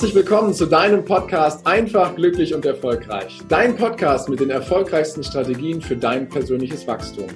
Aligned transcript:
Herzlich 0.00 0.14
willkommen 0.14 0.54
zu 0.54 0.64
deinem 0.64 1.04
Podcast 1.04 1.66
Einfach, 1.66 2.16
glücklich 2.16 2.54
und 2.54 2.64
erfolgreich. 2.64 3.38
Dein 3.50 3.76
Podcast 3.76 4.30
mit 4.30 4.40
den 4.40 4.48
erfolgreichsten 4.48 5.22
Strategien 5.22 5.82
für 5.82 5.94
dein 5.94 6.26
persönliches 6.26 6.86
Wachstum. 6.86 7.28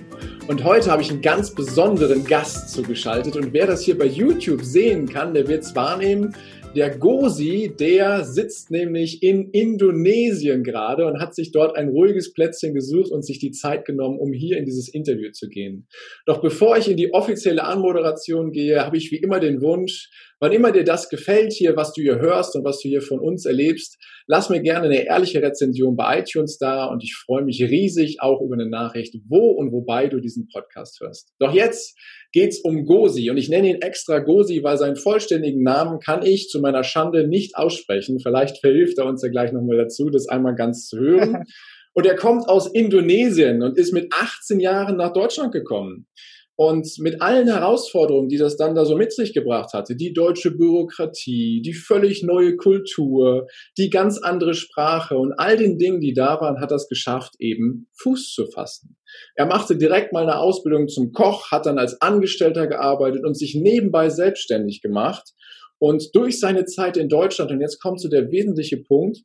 Und 0.49 0.65
heute 0.65 0.91
habe 0.91 1.03
ich 1.03 1.11
einen 1.11 1.21
ganz 1.21 1.55
besonderen 1.55 2.25
Gast 2.25 2.71
zugeschaltet 2.71 3.37
und 3.37 3.53
wer 3.53 3.67
das 3.67 3.83
hier 3.83 3.99
bei 3.99 4.07
YouTube 4.07 4.63
sehen 4.63 5.07
kann, 5.07 5.35
der 5.35 5.47
wird 5.47 5.63
es 5.63 5.77
wahrnehmen. 5.77 6.35
Der 6.75 6.91
Gosi, 6.91 7.73
der 7.79 8.25
sitzt 8.25 8.71
nämlich 8.71 9.23
in 9.23 9.51
Indonesien 9.51 10.65
gerade 10.65 11.07
und 11.07 11.21
hat 11.21 11.35
sich 11.35 11.53
dort 11.53 11.77
ein 11.77 11.89
ruhiges 11.89 12.33
Plätzchen 12.33 12.75
gesucht 12.75 13.13
und 13.13 13.25
sich 13.25 13.39
die 13.39 13.53
Zeit 13.53 13.85
genommen, 13.85 14.19
um 14.19 14.33
hier 14.33 14.57
in 14.57 14.65
dieses 14.65 14.89
Interview 14.89 15.31
zu 15.31 15.49
gehen. 15.49 15.87
Doch 16.27 16.41
bevor 16.41 16.77
ich 16.77 16.91
in 16.91 16.97
die 16.97 17.13
offizielle 17.13 17.63
Anmoderation 17.63 18.51
gehe, 18.51 18.85
habe 18.85 18.97
ich 18.97 19.13
wie 19.13 19.19
immer 19.19 19.39
den 19.39 19.61
Wunsch, 19.61 20.09
Wann 20.45 20.53
immer 20.53 20.73
dir 20.73 20.85
das 20.85 21.09
gefällt 21.09 21.55
hier, 21.55 21.75
was 21.75 21.95
du 21.95 22.03
hier 22.03 22.19
hörst 22.19 22.55
und 22.55 22.67
was 22.67 22.79
du 22.81 22.89
hier 22.91 23.01
von 23.01 23.19
uns 23.19 23.47
erlebst, 23.47 23.97
lass 24.27 24.51
mir 24.51 24.61
gerne 24.61 24.85
eine 24.85 25.07
ehrliche 25.07 25.41
Rezension 25.41 25.97
bei 25.97 26.19
iTunes 26.19 26.59
da 26.59 26.85
und 26.85 27.03
ich 27.03 27.15
freue 27.15 27.43
mich 27.43 27.63
riesig 27.63 28.19
auch 28.21 28.43
über 28.43 28.53
eine 28.53 28.69
Nachricht, 28.69 29.15
wo 29.27 29.53
und 29.53 29.73
wobei 29.73 30.07
du 30.07 30.21
diesen 30.21 30.47
Podcast 30.49 31.01
hörst. 31.01 31.33
Doch 31.39 31.55
jetzt 31.55 31.99
geht's 32.33 32.61
um 32.61 32.85
Gosi 32.85 33.31
und 33.31 33.39
ich 33.39 33.49
nenne 33.49 33.71
ihn 33.71 33.81
extra 33.81 34.19
Gosi, 34.19 34.63
weil 34.63 34.77
seinen 34.77 34.97
vollständigen 34.97 35.63
Namen 35.63 35.99
kann 35.99 36.23
ich 36.23 36.51
zu 36.51 36.61
meiner 36.61 36.85
Schande 36.85 37.27
nicht 37.27 37.57
aussprechen. 37.57 38.21
Vielleicht 38.21 38.59
verhilft 38.59 38.99
er 38.99 39.07
uns 39.07 39.23
ja 39.23 39.31
gleich 39.31 39.51
nochmal 39.51 39.79
dazu, 39.79 40.11
das 40.11 40.29
einmal 40.29 40.57
ganz 40.57 40.89
zu 40.89 40.99
hören. 40.99 41.45
Und 41.97 42.07
er 42.07 42.17
kommt 42.17 42.49
aus 42.49 42.67
Indonesien 42.67 43.63
und 43.63 43.79
ist 43.79 43.93
mit 43.93 44.13
18 44.13 44.59
Jahren 44.59 44.97
nach 44.97 45.13
Deutschland 45.13 45.53
gekommen. 45.53 46.09
Und 46.57 46.89
mit 46.99 47.21
allen 47.21 47.49
Herausforderungen, 47.49 48.29
die 48.29 48.37
das 48.37 48.57
dann 48.57 48.77
da 48.77 48.85
so 48.85 48.97
mit 48.97 49.13
sich 49.13 49.35
gebracht 49.35 49.73
hatte, 49.73 49.97
die 49.97 50.13
deutsche 50.13 50.53
Bürokratie, 50.53 51.61
die 51.63 51.75
völlig 51.75 52.23
neue 52.23 52.57
Kultur, 52.57 53.49
die 53.77 53.91
ganz 53.91 54.19
andere 54.19 54.55
Sprache 54.55 55.17
und 55.17 55.33
all 55.33 55.57
den 55.57 55.79
Dingen, 55.79 56.01
die 56.01 56.15
da 56.15 56.41
waren, 56.41 56.61
hat 56.61 56.71
das 56.71 56.89
geschafft, 56.89 57.35
eben 57.41 57.89
Fuß 58.01 58.33
zu 58.33 58.47
fassen. 58.47 58.97
Er 59.35 59.47
machte 59.47 59.77
direkt 59.77 60.13
mal 60.13 60.23
eine 60.23 60.39
Ausbildung 60.39 60.87
zum 60.87 61.11
Koch, 61.13 61.51
hat 61.51 61.67
dann 61.67 61.79
als 61.79 62.01
Angestellter 62.01 62.69
gearbeitet 62.69 63.25
und 63.25 63.37
sich 63.37 63.57
nebenbei 63.57 64.09
selbstständig 64.09 64.81
gemacht. 64.81 65.33
Und 65.79 66.15
durch 66.15 66.39
seine 66.39 66.67
Zeit 66.67 66.97
in 66.97 67.09
Deutschland, 67.09 67.51
und 67.51 67.61
jetzt 67.61 67.81
kommt 67.81 68.01
so 68.01 68.09
der 68.09 68.31
wesentliche 68.31 68.77
Punkt, 68.77 69.23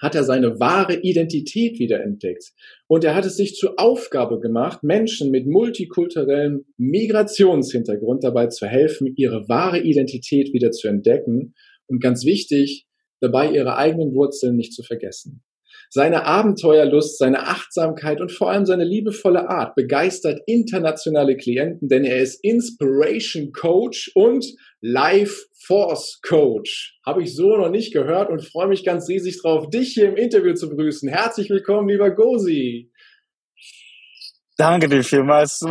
hat 0.00 0.14
er 0.14 0.24
seine 0.24 0.60
wahre 0.60 1.00
Identität 1.00 1.78
wiederentdeckt. 1.78 2.52
Und 2.86 3.04
er 3.04 3.14
hat 3.14 3.24
es 3.24 3.36
sich 3.36 3.54
zur 3.54 3.78
Aufgabe 3.78 4.40
gemacht, 4.40 4.82
Menschen 4.82 5.30
mit 5.30 5.46
multikulturellem 5.46 6.64
Migrationshintergrund 6.76 8.24
dabei 8.24 8.46
zu 8.46 8.66
helfen, 8.66 9.12
ihre 9.16 9.48
wahre 9.48 9.80
Identität 9.80 10.52
wieder 10.52 10.70
zu 10.70 10.88
entdecken 10.88 11.54
und 11.86 12.00
ganz 12.00 12.24
wichtig, 12.24 12.86
dabei 13.20 13.50
ihre 13.50 13.76
eigenen 13.76 14.14
Wurzeln 14.14 14.56
nicht 14.56 14.72
zu 14.72 14.82
vergessen. 14.82 15.42
Seine 15.90 16.24
Abenteuerlust, 16.24 17.18
seine 17.18 17.46
Achtsamkeit 17.46 18.20
und 18.20 18.30
vor 18.30 18.50
allem 18.50 18.66
seine 18.66 18.84
liebevolle 18.84 19.48
Art 19.48 19.74
begeistert 19.74 20.40
internationale 20.46 21.36
Klienten, 21.36 21.88
denn 21.88 22.04
er 22.04 22.18
ist 22.18 22.44
Inspiration 22.44 23.52
Coach 23.52 24.10
und 24.14 24.46
Life 24.80 25.46
Force 25.66 26.20
Coach. 26.22 26.98
Habe 27.04 27.22
ich 27.22 27.34
so 27.34 27.56
noch 27.56 27.70
nicht 27.70 27.92
gehört 27.92 28.30
und 28.30 28.44
freue 28.44 28.68
mich 28.68 28.84
ganz 28.84 29.08
riesig 29.08 29.40
drauf, 29.40 29.70
dich 29.70 29.94
hier 29.94 30.08
im 30.08 30.16
Interview 30.16 30.54
zu 30.54 30.68
begrüßen. 30.68 31.08
Herzlich 31.08 31.48
willkommen, 31.50 31.88
lieber 31.88 32.10
Gosi. 32.10 32.90
Danke 34.56 34.88
dir 34.88 35.04
vielmals. 35.04 35.64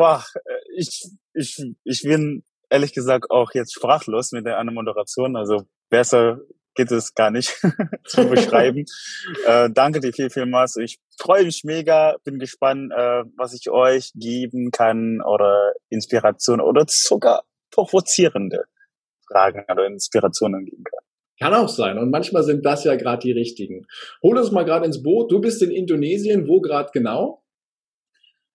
Ich, 0.76 1.10
ich, 1.34 1.64
ich 1.84 2.02
bin 2.04 2.44
ehrlich 2.70 2.94
gesagt 2.94 3.30
auch 3.30 3.52
jetzt 3.54 3.74
sprachlos 3.74 4.32
mit 4.32 4.46
der 4.46 4.64
Moderation. 4.64 5.36
Also 5.36 5.64
besser 5.90 6.40
geht 6.78 6.92
es 6.92 7.14
gar 7.14 7.32
nicht 7.32 7.50
zu 8.06 8.26
beschreiben. 8.30 8.86
äh, 9.46 9.70
danke 9.70 10.00
dir 10.00 10.14
viel, 10.14 10.30
vielmals. 10.30 10.78
Ich 10.78 11.00
freue 11.20 11.44
mich 11.44 11.64
mega, 11.66 12.16
bin 12.24 12.40
gespannt, 12.40 12.94
äh, 12.96 13.24
was 13.36 13.54
ich 13.54 13.70
euch 13.70 14.12
geben 14.16 14.72
kann 14.72 15.22
oder 15.22 15.74
Inspiration 15.90 16.62
oder 16.62 16.86
sogar 16.88 17.44
provozierende 17.72 18.66
Fragen 19.28 19.66
oder 19.70 19.86
Inspirationen 19.86 20.64
geben 20.66 20.84
kann. 20.86 21.04
Kann 21.40 21.54
auch 21.54 21.70
sein. 21.70 21.98
Und 21.98 22.10
manchmal 22.10 22.44
sind 22.44 22.66
das 22.66 22.84
ja 22.84 22.96
gerade 22.96 23.22
die 23.22 23.32
richtigen. 23.32 23.86
Hol 24.24 24.38
uns 24.38 24.52
mal 24.52 24.66
gerade 24.66 24.86
ins 24.86 25.04
Boot. 25.04 25.32
Du 25.32 25.40
bist 25.40 25.62
in 25.62 25.70
Indonesien. 25.70 26.48
Wo 26.48 26.62
gerade 26.62 26.90
genau? 26.92 27.44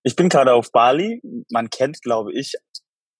Ich 0.02 0.16
bin 0.16 0.28
gerade 0.28 0.52
auf 0.52 0.72
Bali. 0.72 1.22
Man 1.48 1.70
kennt, 1.70 2.02
glaube 2.02 2.32
ich, 2.32 2.54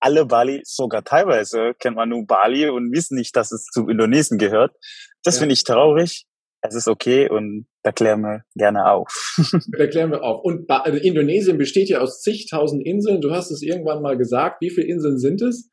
alle 0.03 0.27
Bali, 0.27 0.63
sogar 0.65 1.05
teilweise 1.05 1.75
kennt 1.79 1.97
man 1.97 2.09
nur 2.09 2.27
Bali 2.27 2.69
und 2.69 2.93
wissen 2.93 3.17
nicht, 3.17 3.37
dass 3.37 3.53
es 3.53 3.67
zu 3.67 3.89
Indonesien 3.89 4.37
gehört. 4.37 4.75
Das 5.23 5.37
ja. 5.37 5.41
finde 5.41 5.53
ich 5.55 5.63
traurig. 5.63 6.27
Es 6.61 6.75
ist 6.75 6.89
okay 6.89 7.29
und 7.29 7.67
da 7.83 7.93
klären 7.93 8.21
wir 8.21 8.43
gerne 8.55 8.91
auf. 8.91 9.35
da 9.79 9.87
klären 9.87 10.11
wir 10.11 10.23
auf. 10.23 10.45
Und 10.45 10.69
also 10.71 10.99
Indonesien 10.99 11.57
besteht 11.59 11.89
ja 11.89 12.01
aus 12.01 12.21
zigtausend 12.21 12.85
Inseln. 12.87 13.21
Du 13.21 13.31
hast 13.33 13.51
es 13.51 13.63
irgendwann 13.63 14.03
mal 14.03 14.17
gesagt. 14.17 14.61
Wie 14.61 14.71
viele 14.71 14.87
Inseln 14.87 15.19
sind 15.19 15.41
es? 15.43 15.71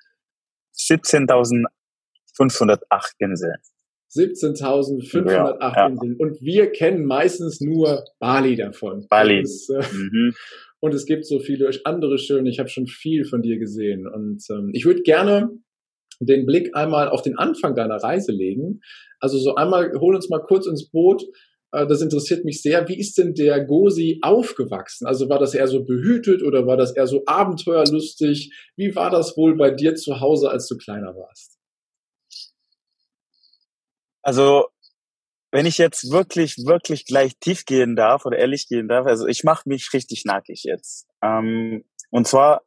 17.508 0.78 1.68
Inseln. 3.20 3.58
17.508 4.12 5.32
ja, 5.76 5.88
Inseln. 5.88 6.16
Und 6.18 6.42
wir 6.42 6.72
kennen 6.72 7.06
meistens 7.06 7.62
nur 7.62 8.04
Bali 8.20 8.56
davon. 8.56 9.06
Bali. 9.10 9.42
Ist, 9.42 9.70
äh, 9.70 9.84
mhm. 9.92 10.34
Und 10.82 10.94
es 10.94 11.06
gibt 11.06 11.26
so 11.26 11.40
viele 11.40 11.70
andere 11.84 12.18
schöne, 12.18 12.50
ich 12.50 12.60
habe 12.60 12.70
schon 12.70 12.88
viel 12.88 13.26
von 13.26 13.42
dir 13.42 13.58
gesehen. 13.60 14.08
Und 14.08 14.44
ähm, 14.50 14.72
ich 14.74 14.86
würde 14.86 15.02
gerne 15.02 15.50
den 16.20 16.46
Blick 16.46 16.76
einmal 16.76 17.10
auf 17.10 17.22
den 17.22 17.38
Anfang 17.38 17.76
deiner 17.76 17.98
Reise 17.98 18.32
legen. 18.32 18.82
Also 19.20 19.38
so 19.38 19.56
einmal, 19.56 19.92
hol 20.00 20.16
uns 20.16 20.30
mal 20.30 20.40
kurz 20.40 20.68
ins 20.68 20.90
Boot. 20.90 21.24
Äh, 21.72 21.88
das 21.88 22.02
interessiert 22.02 22.46
mich 22.46 22.62
sehr. 22.62 22.88
Wie 22.88 22.98
ist 22.98 23.18
denn 23.18 23.34
der 23.34 23.64
Gosi 23.66 24.20
aufgewachsen? 24.22 25.06
Also 25.06 25.30
war 25.30 25.40
das 25.40 25.54
eher 25.54 25.68
so 25.68 25.84
behütet 25.84 26.44
oder 26.44 26.66
war 26.66 26.78
das 26.78 26.96
eher 26.96 27.08
so 27.08 27.24
abenteuerlustig? 27.26 28.54
Wie 28.76 28.96
war 28.96 29.10
das 29.10 29.36
wohl 29.38 29.56
bei 29.58 29.72
dir 29.72 29.96
zu 29.96 30.20
Hause, 30.20 30.50
als 30.50 30.68
du 30.68 30.78
kleiner 30.78 31.16
warst? 31.16 31.58
Also 34.22 34.68
wenn 35.52 35.66
ich 35.66 35.78
jetzt 35.78 36.12
wirklich, 36.12 36.58
wirklich 36.66 37.06
gleich 37.06 37.38
tief 37.40 37.66
gehen 37.66 37.96
darf 37.96 38.26
oder 38.26 38.38
ehrlich 38.38 38.68
gehen 38.68 38.88
darf, 38.88 39.06
also 39.08 39.28
ich 39.28 39.44
mache 39.44 39.68
mich 39.68 39.92
richtig 39.94 40.26
nackig 40.26 40.64
jetzt. 40.64 41.08
Ähm, 41.22 41.84
und 42.12 42.28
zwar 42.28 42.62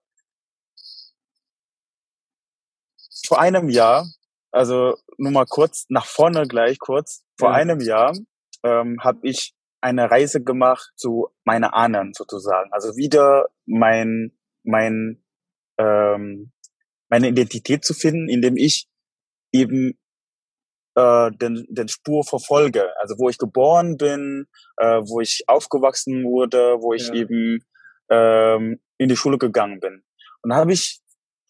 vor 3.27 3.41
einem 3.41 3.69
Jahr, 3.69 4.07
also 4.51 4.97
nur 5.17 5.33
mal 5.33 5.47
kurz 5.47 5.87
nach 5.89 6.07
vorne 6.07 6.47
gleich 6.47 6.79
kurz, 6.79 7.25
vor 7.39 7.51
ja. 7.51 7.57
einem 7.57 7.81
Jahr 7.81 8.17
ähm, 8.65 8.99
habe 9.03 9.21
ich 9.23 9.55
eine 9.81 10.11
Reise 10.11 10.43
gemacht 10.43 10.93
zu 10.97 11.29
meiner 11.45 11.75
Ahnen 11.75 12.13
sozusagen. 12.15 12.73
Also 12.73 12.97
wieder 12.97 13.49
mein, 13.67 14.33
mein, 14.63 15.25
ähm, 15.79 16.53
meine 17.09 17.29
Identität 17.29 17.85
zu 17.85 17.95
finden, 17.95 18.29
indem 18.29 18.57
ich 18.57 18.89
eben 19.53 19.99
äh, 20.95 21.31
den, 21.33 21.67
den 21.69 21.89
Spur 21.89 22.25
verfolge. 22.25 22.91
Also 23.01 23.17
wo 23.19 23.29
ich 23.29 23.39
geboren 23.39 23.97
bin, 23.97 24.47
äh, 24.77 25.01
wo 25.01 25.21
ich 25.21 25.45
aufgewachsen 25.47 26.25
wurde, 26.25 26.77
wo 26.81 26.93
ich 26.93 27.09
ja. 27.09 27.15
eben 27.15 27.65
ähm, 28.11 28.81
in 28.99 29.09
die 29.09 29.17
Schule 29.17 29.39
gegangen 29.39 29.81
bin. 29.81 30.03
Und 30.43 30.51
da 30.51 30.57
habe 30.57 30.73
ich 30.73 31.01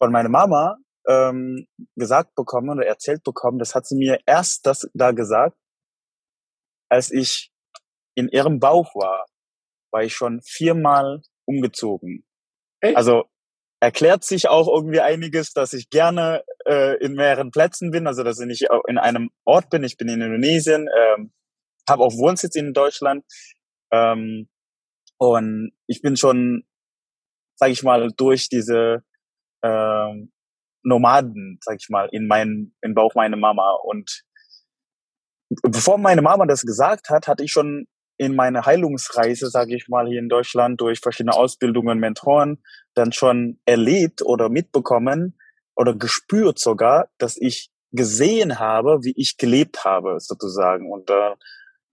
von 0.01 0.11
meiner 0.11 0.29
Mama 0.29 0.77
ähm, 1.07 1.67
gesagt 1.95 2.35
bekommen 2.35 2.69
oder 2.69 2.85
erzählt 2.85 3.23
bekommen, 3.23 3.59
das 3.59 3.75
hat 3.75 3.85
sie 3.85 3.95
mir 3.95 4.19
erst 4.25 4.65
das 4.65 4.89
da 4.93 5.11
gesagt, 5.11 5.57
als 6.89 7.11
ich 7.11 7.51
in 8.15 8.29
ihrem 8.29 8.59
Bauch 8.59 8.93
war, 8.95 9.25
war 9.91 10.03
ich 10.03 10.13
schon 10.13 10.41
viermal 10.41 11.21
umgezogen. 11.45 12.25
Echt? 12.79 12.95
Also 12.95 13.25
erklärt 13.79 14.23
sich 14.23 14.47
auch 14.47 14.67
irgendwie 14.67 15.01
einiges, 15.01 15.53
dass 15.53 15.73
ich 15.73 15.89
gerne 15.89 16.43
äh, 16.67 16.97
in 17.03 17.13
mehreren 17.13 17.51
Plätzen 17.51 17.91
bin, 17.91 18.07
also 18.07 18.23
dass 18.23 18.39
ich 18.39 18.47
nicht 18.47 18.67
in 18.87 18.97
einem 18.97 19.29
Ort 19.45 19.69
bin. 19.69 19.83
Ich 19.83 19.97
bin 19.97 20.09
in 20.09 20.21
Indonesien, 20.21 20.87
ähm, 20.97 21.31
habe 21.89 22.03
auch 22.03 22.13
Wohnsitz 22.13 22.55
in 22.55 22.73
Deutschland 22.73 23.25
ähm, 23.91 24.49
und 25.17 25.71
ich 25.87 26.01
bin 26.01 26.17
schon, 26.17 26.63
sag 27.55 27.69
ich 27.69 27.83
mal, 27.83 28.09
durch 28.15 28.49
diese 28.49 29.03
ähm, 29.63 30.31
Nomaden, 30.83 31.59
sag 31.61 31.77
ich 31.79 31.89
mal, 31.89 32.09
in 32.11 32.27
meinen, 32.27 32.75
in 32.81 32.93
Bauch 32.93 33.15
meiner 33.15 33.37
Mama 33.37 33.77
und 33.83 34.23
bevor 35.63 35.97
meine 35.97 36.21
Mama 36.21 36.45
das 36.45 36.63
gesagt 36.63 37.09
hat, 37.09 37.27
hatte 37.27 37.43
ich 37.43 37.51
schon 37.51 37.87
in 38.17 38.35
meiner 38.35 38.65
Heilungsreise, 38.65 39.49
sage 39.49 39.75
ich 39.75 39.87
mal, 39.87 40.07
hier 40.07 40.19
in 40.19 40.29
Deutschland 40.29 40.79
durch 40.79 40.99
verschiedene 40.99 41.35
Ausbildungen, 41.35 41.99
Mentoren, 41.99 42.63
dann 42.93 43.11
schon 43.11 43.59
erlebt 43.65 44.21
oder 44.21 44.49
mitbekommen 44.49 45.37
oder 45.75 45.95
gespürt 45.95 46.59
sogar, 46.59 47.09
dass 47.17 47.37
ich 47.37 47.69
gesehen 47.91 48.59
habe, 48.59 48.99
wie 49.03 49.13
ich 49.15 49.37
gelebt 49.37 49.85
habe, 49.85 50.19
sozusagen. 50.19 50.91
Und 50.91 51.09
äh, 51.09 51.35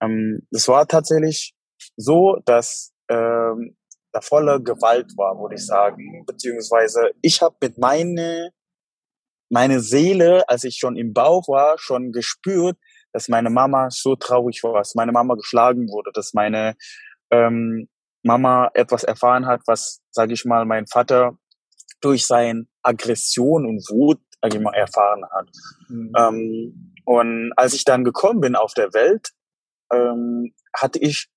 ähm, 0.01 0.47
es 0.51 0.67
war 0.67 0.87
tatsächlich 0.87 1.53
so, 1.95 2.37
dass 2.45 2.91
ähm, 3.09 3.77
da 4.11 4.21
volle 4.21 4.61
Gewalt 4.61 5.11
war, 5.17 5.39
würde 5.39 5.55
ich 5.55 5.65
sagen. 5.65 6.23
Beziehungsweise 6.25 7.11
ich 7.21 7.41
habe 7.41 7.55
mit 7.61 7.77
meine 7.77 8.51
meine 9.51 9.81
Seele, 9.81 10.47
als 10.47 10.63
ich 10.63 10.77
schon 10.77 10.95
im 10.95 11.11
Bauch 11.11 11.49
war, 11.49 11.77
schon 11.77 12.13
gespürt, 12.13 12.77
dass 13.11 13.27
meine 13.27 13.49
Mama 13.49 13.89
so 13.89 14.15
traurig 14.15 14.63
war, 14.63 14.75
dass 14.75 14.95
meine 14.95 15.11
Mama 15.11 15.35
geschlagen 15.35 15.89
wurde, 15.89 16.11
dass 16.13 16.33
meine 16.33 16.75
ähm, 17.31 17.89
Mama 18.23 18.71
etwas 18.73 19.03
erfahren 19.03 19.45
hat, 19.47 19.61
was, 19.67 19.99
sage 20.09 20.33
ich 20.33 20.45
mal, 20.45 20.65
mein 20.65 20.87
Vater 20.87 21.37
durch 21.99 22.25
sein 22.25 22.69
Aggression 22.83 23.65
und 23.65 23.79
Wut 23.89 24.19
mal, 24.41 24.73
erfahren 24.73 25.23
hat. 25.31 25.49
Mhm. 25.89 26.11
Ähm, 26.17 26.93
und 27.05 27.53
als 27.55 27.73
ich 27.73 27.83
dann 27.83 28.03
gekommen 28.03 28.41
bin 28.41 28.55
auf 28.55 28.73
der 28.73 28.93
Welt, 28.93 29.31
ähm, 29.91 30.53
hatte 30.73 30.99
ich 30.99 31.29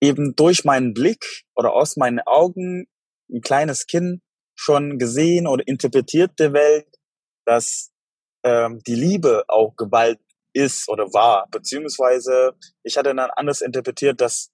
eben 0.00 0.34
durch 0.34 0.64
meinen 0.64 0.94
Blick 0.94 1.44
oder 1.54 1.72
aus 1.72 1.96
meinen 1.96 2.20
Augen 2.20 2.86
ein 3.30 3.40
kleines 3.40 3.86
Kind 3.86 4.22
schon 4.54 4.98
gesehen 4.98 5.46
oder 5.46 5.66
interpretiert 5.66 6.38
der 6.38 6.52
Welt, 6.52 6.88
dass 7.46 7.92
ähm, 8.44 8.80
die 8.86 8.94
Liebe 8.94 9.44
auch 9.48 9.76
Gewalt 9.76 10.20
ist 10.52 10.88
oder 10.88 11.04
war, 11.14 11.48
beziehungsweise 11.50 12.54
ich 12.82 12.96
hatte 12.96 13.14
dann 13.14 13.30
anders 13.30 13.62
interpretiert, 13.62 14.20
dass 14.20 14.51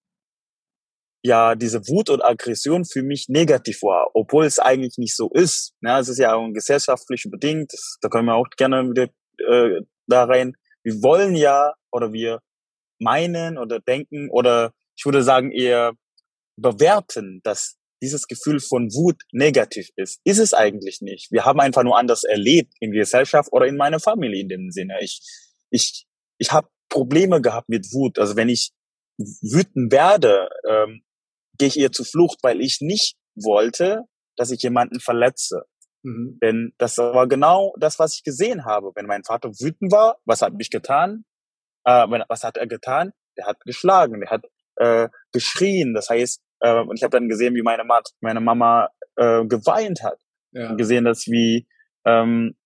ja 1.23 1.55
diese 1.55 1.87
Wut 1.89 2.11
und 2.11 2.23
Aggression 2.23 2.85
für 2.85 3.03
mich 3.03 3.29
negativ 3.29 3.83
war, 3.83 4.11
obwohl 4.15 4.45
es 4.45 4.59
eigentlich 4.59 4.99
nicht 4.99 5.17
so 5.17 5.31
ist. 5.31 5.75
Ja, 5.83 5.99
es 5.99 6.09
ist 6.09 6.19
ja 6.19 6.35
auch 6.35 6.49
gesellschaftlich 6.53 7.27
bedingt, 7.31 7.73
das, 7.73 7.99
da 8.01 8.09
können 8.09 8.27
wir 8.27 8.35
auch 8.35 8.49
gerne 8.57 8.89
wieder 8.89 9.09
äh, 9.39 9.83
da 10.07 10.25
rein. 10.25 10.55
Wir 10.83 11.03
wollen 11.03 11.35
ja 11.35 11.75
oder 11.93 12.13
wir 12.13 12.41
meinen 13.01 13.59
oder 13.59 13.81
denken 13.81 14.29
oder 14.31 14.73
ich 14.97 15.05
würde 15.05 15.23
sagen 15.23 15.53
eher 15.53 15.93
bewerten, 16.57 17.41
dass 17.45 17.77
dieses 18.03 18.27
Gefühl 18.27 18.61
von 18.61 18.89
Wut 18.93 19.23
negativ 19.33 19.89
ist. 19.97 20.21
Ist 20.25 20.39
es 20.39 20.55
eigentlich 20.55 21.01
nicht. 21.01 21.31
Wir 21.33 21.45
haben 21.45 21.61
einfach 21.61 21.83
nur 21.83 21.99
anders 21.99 22.25
erlebt 22.25 22.75
in 22.81 22.93
der 22.93 23.01
Gesellschaft 23.01 23.53
oder 23.53 23.67
in 23.67 23.77
meiner 23.77 24.01
Familie 24.01 24.41
in 24.41 24.49
dem 24.49 24.71
Sinne. 24.71 24.99
Ich, 25.01 25.21
ich, 25.71 26.07
ich 26.39 26.53
habe 26.53 26.69
Probleme 26.89 27.41
gehabt 27.41 27.69
mit 27.69 27.87
Wut. 27.93 28.19
Also 28.19 28.37
wenn 28.37 28.49
ich 28.49 28.73
wütend 29.19 29.93
werde, 29.93 30.49
ähm, 30.69 31.03
gehe 31.59 31.69
ich 31.69 31.79
eher 31.79 31.93
zur 31.93 32.07
Flucht, 32.07 32.39
weil 32.43 32.61
ich 32.61 32.79
nicht 32.81 33.17
wollte, 33.35 34.05
dass 34.37 34.51
ich 34.51 34.63
jemanden 34.63 35.01
verletze. 35.01 35.65
Mhm. 36.03 36.39
Denn 36.43 36.73
das 36.79 36.99
war 36.99 37.27
genau 37.27 37.75
das, 37.79 37.99
was 37.99 38.15
ich 38.15 38.23
gesehen 38.23 38.65
habe. 38.65 38.93
Wenn 38.95 39.07
mein 39.07 39.25
Vater 39.25 39.51
wütend 39.51 39.93
war, 39.93 40.19
was 40.25 40.43
hat 40.43 40.55
mich 40.55 40.71
getan? 40.71 41.25
Äh, 41.85 42.07
was 42.29 42.45
hat 42.45 42.57
er 42.57 42.67
getan? 42.67 43.13
Der 43.37 43.47
hat 43.47 43.61
geschlagen, 43.61 44.21
der 44.21 44.31
hat 44.31 44.45
äh, 44.77 45.09
geschrien. 45.33 45.95
Das 45.95 46.09
heißt, 46.09 46.41
äh, 46.61 46.81
und 46.81 46.97
ich 46.97 47.03
habe 47.03 47.17
dann 47.19 47.29
gesehen, 47.29 47.55
wie 47.55 47.63
meine, 47.63 47.85
Ma 47.85 48.01
meine 48.21 48.41
Mama 48.41 48.91
äh, 49.17 49.45
geweint 49.45 50.03
hat. 50.03 50.21
Ja. 50.53 50.71
Und 50.71 50.79
gesehen, 50.79 51.05
dass 51.05 51.27
wie 51.27 51.69
ähm, 52.05 52.57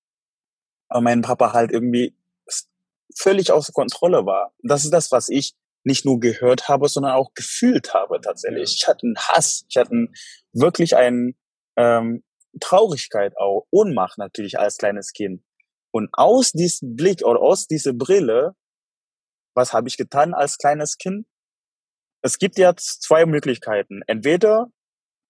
mein 0.88 1.22
Papa 1.22 1.52
halt 1.52 1.72
irgendwie 1.72 2.16
völlig 3.16 3.50
außer 3.50 3.72
Kontrolle 3.72 4.24
war. 4.24 4.52
Das 4.62 4.84
ist 4.84 4.92
das, 4.92 5.10
was 5.10 5.28
ich 5.28 5.54
nicht 5.84 6.04
nur 6.04 6.20
gehört 6.20 6.68
habe, 6.68 6.88
sondern 6.88 7.12
auch 7.12 7.34
gefühlt 7.34 7.94
habe 7.94 8.20
tatsächlich. 8.20 8.76
Ich 8.78 8.88
hatte 8.88 9.06
einen 9.06 9.16
Hass, 9.16 9.64
ich 9.68 9.76
hatte 9.76 9.90
einen, 9.90 10.14
wirklich 10.52 10.96
einen 10.96 11.36
ähm, 11.76 12.22
Traurigkeit 12.60 13.36
auch, 13.36 13.66
Ohnmacht 13.70 14.18
natürlich 14.18 14.58
als 14.58 14.76
kleines 14.76 15.12
Kind. 15.12 15.42
Und 15.90 16.08
aus 16.12 16.52
diesem 16.52 16.96
Blick 16.96 17.24
oder 17.24 17.40
aus 17.40 17.66
dieser 17.66 17.92
Brille, 17.92 18.54
was 19.54 19.72
habe 19.72 19.88
ich 19.88 19.96
getan 19.96 20.34
als 20.34 20.58
kleines 20.58 20.96
Kind? 20.96 21.26
Es 22.22 22.38
gibt 22.38 22.56
jetzt 22.56 23.02
zwei 23.02 23.26
Möglichkeiten. 23.26 24.02
Entweder 24.06 24.68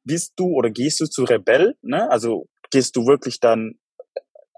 bist 0.05 0.35
du 0.37 0.47
oder 0.53 0.71
gehst 0.71 1.01
du 1.01 1.07
zu 1.07 1.25
Rebell, 1.25 1.77
ne? 1.83 2.11
also 2.11 2.49
gehst 2.71 2.97
du 2.97 3.07
wirklich 3.07 3.41
dann 3.41 3.79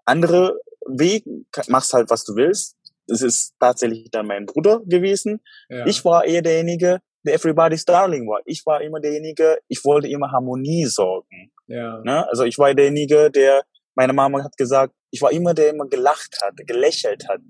andere 0.05 0.61
Weg, 0.87 1.25
machst 1.69 1.93
halt, 1.95 2.11
was 2.11 2.25
du 2.25 2.37
willst, 2.37 2.77
es 3.07 3.23
ist 3.23 3.55
tatsächlich 3.59 4.11
dann 4.11 4.27
mein 4.27 4.47
Bruder 4.47 4.81
gewesen. 4.85 5.41
Ja. 5.69 5.87
Ich 5.87 6.05
war 6.05 6.25
eher 6.25 6.43
derjenige, 6.43 7.01
der 7.25 7.35
Everybody's 7.35 7.85
Darling 7.85 8.27
war. 8.29 8.41
Ich 8.45 8.65
war 8.67 8.81
immer 8.83 9.01
derjenige, 9.01 9.59
ich 9.69 9.85
wollte 9.85 10.09
immer 10.09 10.31
Harmonie 10.31 10.85
sorgen. 10.87 11.53
Ja. 11.67 12.01
Ne? 12.05 12.29
Also 12.29 12.45
ich 12.45 12.59
war 12.59 12.75
derjenige, 12.75 13.31
der, 13.31 13.65
meine 13.95 14.13
Mama 14.13 14.45
hat 14.45 14.57
gesagt, 14.57 14.95
ich 15.11 15.23
war 15.23 15.33
immer 15.33 15.55
der, 15.55 15.67
der 15.67 15.75
immer 15.75 15.87
gelacht 15.87 16.39
hat, 16.43 16.55
gelächelt 16.67 17.29
hat. 17.29 17.41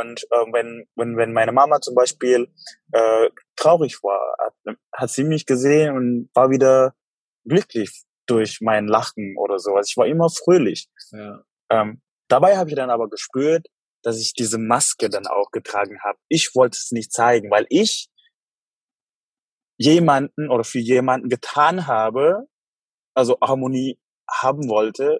Und 0.00 0.22
äh, 0.30 0.52
wenn, 0.52 0.86
wenn, 0.96 1.16
wenn 1.16 1.32
meine 1.32 1.52
Mama 1.52 1.80
zum 1.80 1.94
Beispiel 1.94 2.48
äh, 2.92 3.30
traurig 3.56 4.02
war, 4.02 4.36
hat, 4.38 4.76
hat 4.92 5.10
sie 5.10 5.24
mich 5.24 5.46
gesehen 5.46 5.96
und 5.96 6.30
war 6.34 6.50
wieder 6.50 6.94
glücklich 7.44 8.04
durch 8.26 8.60
mein 8.60 8.86
Lachen 8.86 9.36
oder 9.38 9.58
so. 9.58 9.74
Also 9.74 9.88
ich 9.88 9.96
war 9.96 10.06
immer 10.06 10.28
fröhlich. 10.30 10.88
Ja. 11.10 11.42
Ähm, 11.70 12.00
dabei 12.28 12.56
habe 12.56 12.70
ich 12.70 12.76
dann 12.76 12.90
aber 12.90 13.08
gespürt, 13.08 13.66
dass 14.02 14.18
ich 14.20 14.34
diese 14.34 14.58
Maske 14.58 15.08
dann 15.08 15.26
auch 15.26 15.50
getragen 15.50 15.98
habe. 16.04 16.18
Ich 16.28 16.54
wollte 16.54 16.76
es 16.76 16.90
nicht 16.90 17.12
zeigen, 17.12 17.50
weil 17.50 17.66
ich 17.68 18.08
jemanden 19.78 20.50
oder 20.50 20.64
für 20.64 20.78
jemanden 20.78 21.28
getan 21.28 21.86
habe, 21.86 22.46
also 23.14 23.38
Harmonie 23.42 23.98
haben 24.30 24.68
wollte, 24.68 25.18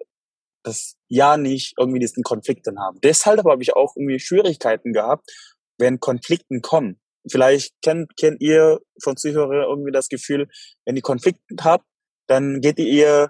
das 0.63 0.95
ja 1.09 1.37
nicht 1.37 1.73
irgendwie 1.77 1.99
diesen 1.99 2.23
Konflikten 2.23 2.79
haben. 2.79 2.99
Deshalb 3.03 3.45
habe 3.45 3.61
ich 3.61 3.75
auch 3.75 3.95
irgendwie 3.95 4.19
Schwierigkeiten 4.19 4.93
gehabt, 4.93 5.29
wenn 5.77 5.99
Konflikten 5.99 6.61
kommen. 6.61 6.99
Vielleicht 7.29 7.73
kennt, 7.81 8.15
kennt 8.17 8.41
ihr 8.41 8.79
von 9.01 9.17
Zuhörern 9.17 9.69
irgendwie 9.69 9.91
das 9.91 10.07
Gefühl, 10.07 10.47
wenn 10.85 10.95
ihr 10.95 11.01
Konflikte 11.01 11.41
habt, 11.61 11.85
dann 12.27 12.61
geht 12.61 12.79
ihr 12.79 13.29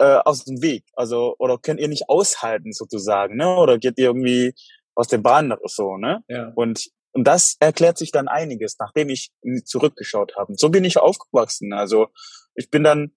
äh, 0.00 0.20
aus 0.24 0.44
dem 0.44 0.62
Weg? 0.62 0.84
Also, 0.94 1.36
oder 1.38 1.58
könnt 1.58 1.78
ihr 1.78 1.88
nicht 1.88 2.08
aushalten 2.08 2.72
sozusagen, 2.72 3.36
ne? 3.36 3.54
Oder 3.56 3.78
geht 3.78 3.98
ihr 3.98 4.06
irgendwie 4.06 4.54
aus 4.94 5.08
der 5.08 5.18
Bahn 5.18 5.52
oder 5.52 5.60
so, 5.66 5.96
ne? 5.96 6.24
Ja. 6.28 6.52
Und, 6.54 6.88
und 7.12 7.24
das 7.24 7.56
erklärt 7.60 7.98
sich 7.98 8.10
dann 8.10 8.26
einiges, 8.26 8.76
nachdem 8.78 9.10
ich 9.10 9.30
zurückgeschaut 9.64 10.36
habe. 10.36 10.54
So 10.56 10.70
bin 10.70 10.84
ich 10.84 10.98
aufgewachsen. 10.98 11.72
Also 11.72 12.08
ich 12.54 12.70
bin 12.70 12.82
dann, 12.82 13.12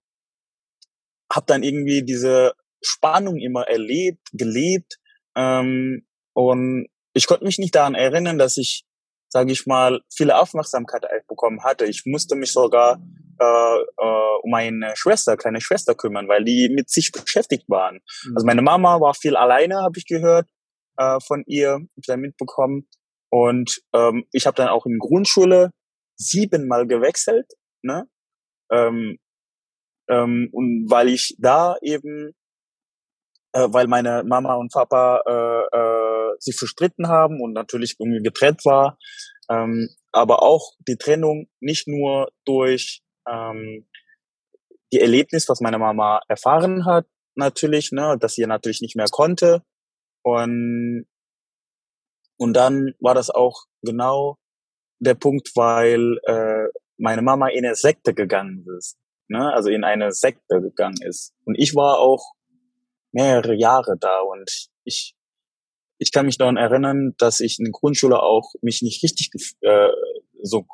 habe 1.32 1.46
dann 1.46 1.62
irgendwie 1.62 2.02
diese 2.02 2.52
Spannung 2.82 3.38
immer 3.38 3.66
erlebt, 3.66 4.28
gelebt. 4.32 4.98
Ähm, 5.34 6.06
und 6.34 6.88
ich 7.14 7.26
konnte 7.26 7.44
mich 7.44 7.58
nicht 7.58 7.74
daran 7.74 7.94
erinnern, 7.94 8.38
dass 8.38 8.56
ich, 8.58 8.84
sage 9.34 9.50
ich 9.50 9.66
mal, 9.66 10.00
viele 10.14 10.38
Aufmerksamkeit 10.38 11.02
bekommen 11.26 11.64
hatte. 11.64 11.86
Ich 11.86 12.02
musste 12.06 12.36
mich 12.36 12.52
sogar 12.52 13.02
äh, 13.40 13.44
äh, 13.44 14.38
um 14.42 14.50
meine 14.50 14.94
Schwester, 14.94 15.36
kleine 15.36 15.60
Schwester 15.60 15.96
kümmern, 15.96 16.28
weil 16.28 16.44
die 16.44 16.68
mit 16.72 16.88
sich 16.88 17.10
beschäftigt 17.10 17.68
waren. 17.68 17.96
Mhm. 17.96 18.36
Also 18.36 18.46
meine 18.46 18.62
Mama 18.62 19.00
war 19.00 19.12
viel 19.14 19.36
alleine, 19.36 19.82
habe 19.82 19.98
ich 19.98 20.06
gehört 20.06 20.48
äh, 20.98 21.18
von 21.18 21.42
ihr, 21.48 21.72
hab 21.72 21.80
ich 21.96 22.06
dann 22.06 22.20
mitbekommen. 22.20 22.88
Und 23.28 23.80
ähm, 23.92 24.24
ich 24.30 24.46
habe 24.46 24.54
dann 24.54 24.68
auch 24.68 24.86
in 24.86 25.00
Grundschule 25.00 25.72
siebenmal 26.16 26.86
gewechselt, 26.86 27.50
ne? 27.82 28.06
Ähm, 28.70 29.18
ähm, 30.08 30.48
und 30.52 30.86
weil 30.88 31.08
ich 31.08 31.34
da 31.40 31.74
eben, 31.82 32.30
äh, 33.52 33.66
weil 33.72 33.88
meine 33.88 34.22
Mama 34.22 34.54
und 34.54 34.72
Papa 34.72 35.22
äh, 35.26 35.76
äh, 35.76 35.83
sich 36.44 36.56
verstritten 36.56 37.08
haben 37.08 37.40
und 37.40 37.52
natürlich 37.52 37.96
irgendwie 37.98 38.22
getrennt 38.22 38.64
war, 38.64 38.98
ähm, 39.50 39.88
aber 40.12 40.42
auch 40.42 40.74
die 40.86 40.96
Trennung 40.96 41.48
nicht 41.60 41.88
nur 41.88 42.30
durch 42.44 43.02
ähm, 43.28 43.86
die 44.92 45.00
Erlebnis, 45.00 45.48
was 45.48 45.60
meine 45.60 45.78
Mama 45.78 46.20
erfahren 46.28 46.84
hat, 46.84 47.06
natürlich, 47.34 47.90
ne, 47.92 48.16
dass 48.18 48.34
sie 48.34 48.46
natürlich 48.46 48.80
nicht 48.80 48.96
mehr 48.96 49.08
konnte. 49.10 49.62
Und, 50.22 51.06
und 52.38 52.54
dann 52.54 52.94
war 53.00 53.14
das 53.14 53.30
auch 53.30 53.64
genau 53.82 54.38
der 55.00 55.14
Punkt, 55.14 55.50
weil 55.56 56.18
äh, 56.26 56.68
meine 56.96 57.22
Mama 57.22 57.48
in 57.48 57.66
eine 57.66 57.74
Sekte 57.74 58.14
gegangen 58.14 58.64
ist. 58.78 58.96
Ne? 59.28 59.52
Also 59.52 59.70
in 59.70 59.84
eine 59.84 60.12
Sekte 60.12 60.60
gegangen 60.60 61.02
ist. 61.02 61.34
Und 61.44 61.56
ich 61.58 61.74
war 61.74 61.98
auch 61.98 62.32
mehrere 63.12 63.54
Jahre 63.54 63.96
da 63.98 64.20
und 64.20 64.68
ich 64.84 65.14
ich 65.98 66.12
kann 66.12 66.26
mich 66.26 66.38
daran 66.38 66.56
erinnern, 66.56 67.14
dass 67.18 67.40
ich 67.40 67.58
in 67.58 67.66
der 67.66 67.72
Grundschule 67.72 68.22
auch 68.22 68.52
mich 68.62 68.82
nicht 68.82 69.02
richtig 69.02 69.30
äh, 69.60 69.88
so 70.42 70.66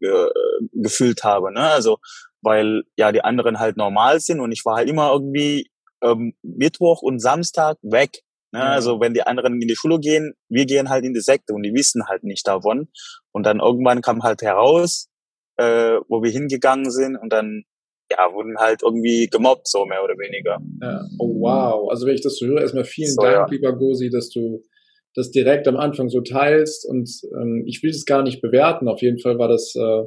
äh, 0.00 0.26
gefühlt 0.72 1.24
habe. 1.24 1.52
Ne? 1.52 1.60
Also 1.60 1.98
weil 2.42 2.84
ja 2.96 3.12
die 3.12 3.22
anderen 3.22 3.58
halt 3.58 3.76
normal 3.76 4.20
sind 4.20 4.40
und 4.40 4.52
ich 4.52 4.64
war 4.64 4.76
halt 4.76 4.88
immer 4.88 5.10
irgendwie 5.12 5.68
ähm, 6.02 6.34
Mittwoch 6.42 7.02
und 7.02 7.20
Samstag 7.20 7.76
weg. 7.82 8.22
Ne? 8.52 8.60
Ja. 8.60 8.66
Also 8.66 9.00
wenn 9.00 9.14
die 9.14 9.22
anderen 9.22 9.60
in 9.60 9.68
die 9.68 9.76
Schule 9.76 9.98
gehen, 9.98 10.34
wir 10.48 10.66
gehen 10.66 10.88
halt 10.88 11.04
in 11.04 11.12
die 11.12 11.20
Sekte 11.20 11.54
und 11.54 11.62
die 11.62 11.74
wissen 11.74 12.06
halt 12.08 12.24
nicht 12.24 12.46
davon. 12.46 12.88
Und 13.32 13.44
dann 13.44 13.60
irgendwann 13.60 14.00
kam 14.00 14.22
halt 14.22 14.42
heraus, 14.42 15.08
äh, 15.56 15.98
wo 16.08 16.22
wir 16.22 16.30
hingegangen 16.30 16.90
sind 16.90 17.16
und 17.16 17.32
dann 17.32 17.64
ja, 18.10 18.32
wurden 18.32 18.56
halt 18.58 18.82
irgendwie 18.82 19.28
gemobbt, 19.30 19.68
so 19.68 19.84
mehr 19.84 20.02
oder 20.02 20.14
weniger. 20.14 20.58
Ja. 20.82 21.00
Oh 21.18 21.40
wow. 21.40 21.90
Also 21.90 22.06
wenn 22.06 22.14
ich 22.14 22.22
das 22.22 22.36
so 22.36 22.46
höre, 22.46 22.60
erstmal 22.60 22.84
vielen 22.84 23.12
so, 23.14 23.22
Dank, 23.22 23.34
ja. 23.34 23.46
lieber 23.50 23.76
Gosi, 23.76 24.10
dass 24.10 24.30
du 24.30 24.62
das 25.14 25.30
direkt 25.30 25.66
am 25.66 25.76
Anfang 25.76 26.08
so 26.08 26.20
teilst. 26.20 26.88
Und 26.88 27.10
ähm, 27.40 27.64
ich 27.66 27.82
will 27.82 27.90
das 27.90 28.04
gar 28.04 28.22
nicht 28.22 28.40
bewerten. 28.40 28.88
Auf 28.88 29.02
jeden 29.02 29.18
Fall 29.18 29.38
war 29.38 29.48
das 29.48 29.74
äh, 29.74 30.04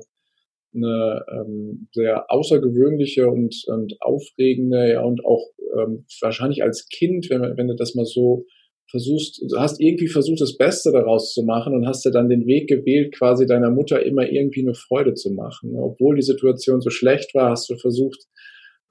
eine 0.73 1.25
ähm, 1.31 1.89
sehr 1.91 2.31
außergewöhnliche 2.31 3.27
und, 3.27 3.55
und 3.67 3.95
aufregende, 4.01 4.91
ja, 4.91 5.01
und 5.01 5.25
auch 5.25 5.43
ähm, 5.77 6.05
wahrscheinlich 6.21 6.63
als 6.63 6.87
Kind, 6.87 7.29
wenn, 7.29 7.57
wenn 7.57 7.67
du 7.67 7.75
das 7.75 7.95
mal 7.95 8.05
so 8.05 8.45
versuchst, 8.89 9.41
du 9.47 9.57
hast 9.57 9.79
irgendwie 9.79 10.07
versucht, 10.07 10.41
das 10.41 10.57
Beste 10.57 10.91
daraus 10.91 11.33
zu 11.33 11.43
machen 11.43 11.73
und 11.73 11.87
hast 11.87 12.05
ja 12.05 12.11
dann 12.11 12.29
den 12.29 12.45
Weg 12.47 12.67
gewählt, 12.67 13.15
quasi 13.15 13.45
deiner 13.45 13.69
Mutter 13.69 14.03
immer 14.03 14.29
irgendwie 14.29 14.61
eine 14.61 14.73
Freude 14.73 15.13
zu 15.13 15.31
machen. 15.31 15.75
Obwohl 15.75 16.15
die 16.15 16.23
Situation 16.23 16.81
so 16.81 16.89
schlecht 16.89 17.33
war, 17.35 17.51
hast 17.51 17.69
du 17.69 17.77
versucht, 17.77 18.19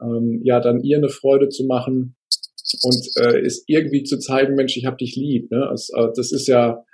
ähm, 0.00 0.40
ja, 0.44 0.60
dann 0.60 0.82
ihr 0.82 0.98
eine 0.98 1.08
Freude 1.08 1.48
zu 1.48 1.64
machen 1.64 2.16
und 2.82 3.08
äh, 3.16 3.44
ist 3.44 3.64
irgendwie 3.66 4.02
zu 4.02 4.18
zeigen, 4.18 4.54
Mensch, 4.54 4.76
ich 4.76 4.86
hab 4.86 4.98
dich 4.98 5.16
lieb. 5.16 5.50
Ne? 5.50 5.66
Das, 5.70 5.90
äh, 5.94 6.08
das 6.14 6.32
ist 6.32 6.46
ja, 6.46 6.84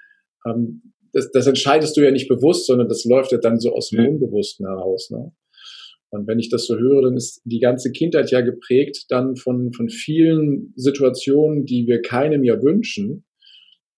ähm, 0.46 0.92
das, 1.12 1.30
das 1.32 1.46
entscheidest 1.46 1.96
du 1.96 2.02
ja 2.02 2.10
nicht 2.10 2.28
bewusst, 2.28 2.66
sondern 2.66 2.88
das 2.88 3.04
läuft 3.04 3.32
ja 3.32 3.38
dann 3.38 3.60
so 3.60 3.72
aus 3.72 3.90
dem 3.90 4.06
Unbewussten 4.06 4.66
heraus. 4.66 5.10
Ne? 5.10 5.32
Und 6.14 6.26
wenn 6.28 6.38
ich 6.38 6.48
das 6.48 6.66
so 6.66 6.76
höre, 6.76 7.02
dann 7.02 7.16
ist 7.16 7.42
die 7.44 7.58
ganze 7.58 7.92
Kindheit 7.92 8.30
ja 8.30 8.40
geprägt 8.40 9.06
dann 9.08 9.36
von, 9.36 9.72
von 9.72 9.88
vielen 9.88 10.72
Situationen, 10.76 11.64
die 11.66 11.86
wir 11.86 12.02
keinem 12.02 12.44
ja 12.44 12.62
wünschen. 12.62 13.24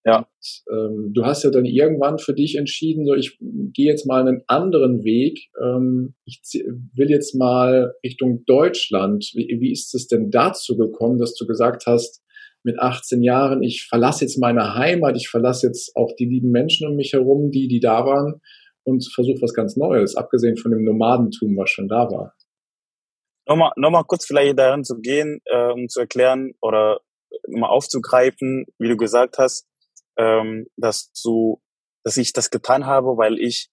Ja. 0.04 0.18
Und, 0.18 0.73
ähm, 0.73 1.12
du 1.12 1.25
hast 1.25 1.44
ja 1.44 1.50
dann 1.50 1.64
irgendwann 1.64 2.18
für 2.18 2.32
dich 2.32 2.56
entschieden, 2.56 3.04
so 3.04 3.14
ich 3.14 3.38
gehe 3.40 3.87
jetzt 3.87 4.06
mal 4.06 4.26
einen 4.26 4.42
anderen 4.46 5.04
Weg. 5.04 5.50
Ähm, 5.62 6.14
ich 6.25 6.40
will 6.94 7.11
jetzt 7.11 7.35
mal 7.35 7.92
Richtung 8.04 8.44
Deutschland. 8.46 9.30
Wie, 9.35 9.58
wie 9.61 9.73
ist 9.73 9.94
es 9.94 10.06
denn 10.06 10.30
dazu 10.30 10.76
gekommen, 10.76 11.18
dass 11.18 11.35
du 11.35 11.46
gesagt 11.46 11.87
hast, 11.87 12.23
mit 12.62 12.80
18 12.80 13.23
Jahren, 13.23 13.62
ich 13.62 13.85
verlasse 13.85 14.25
jetzt 14.25 14.38
meine 14.38 14.75
Heimat, 14.75 15.16
ich 15.16 15.28
verlasse 15.28 15.68
jetzt 15.68 15.94
auch 15.94 16.16
die 16.16 16.25
lieben 16.25 16.50
Menschen 16.50 16.88
um 16.88 16.96
mich 16.96 17.12
herum, 17.12 17.52
die, 17.52 17.68
die 17.68 17.78
da 17.78 18.04
waren 18.04 18.40
und 18.87 19.05
versuche 19.12 19.43
was 19.43 19.52
ganz 19.52 19.76
Neues, 19.76 20.16
abgesehen 20.16 20.57
von 20.57 20.71
dem 20.71 20.85
Nomadentum, 20.85 21.57
was 21.57 21.71
schon 21.71 21.88
da 21.88 22.09
war. 22.11 22.35
Nochmal, 23.49 23.73
nochmal 23.76 24.05
kurz 24.05 24.26
vielleicht 24.26 24.59
daran 24.59 24.85
zu 24.85 24.99
gehen, 25.00 25.40
äh, 25.45 25.73
um 25.73 25.88
zu 25.88 26.00
erklären 26.00 26.55
oder 26.61 27.00
nochmal 27.49 27.71
aufzugreifen, 27.71 28.66
wie 28.78 28.88
du 28.88 28.97
gesagt 28.97 29.38
hast, 29.38 29.66
ähm, 30.16 30.66
dass 30.76 31.12
du, 31.23 31.61
dass 32.05 32.16
ich 32.16 32.33
das 32.33 32.50
getan 32.50 32.87
habe, 32.87 33.16
weil 33.16 33.38
ich 33.38 33.69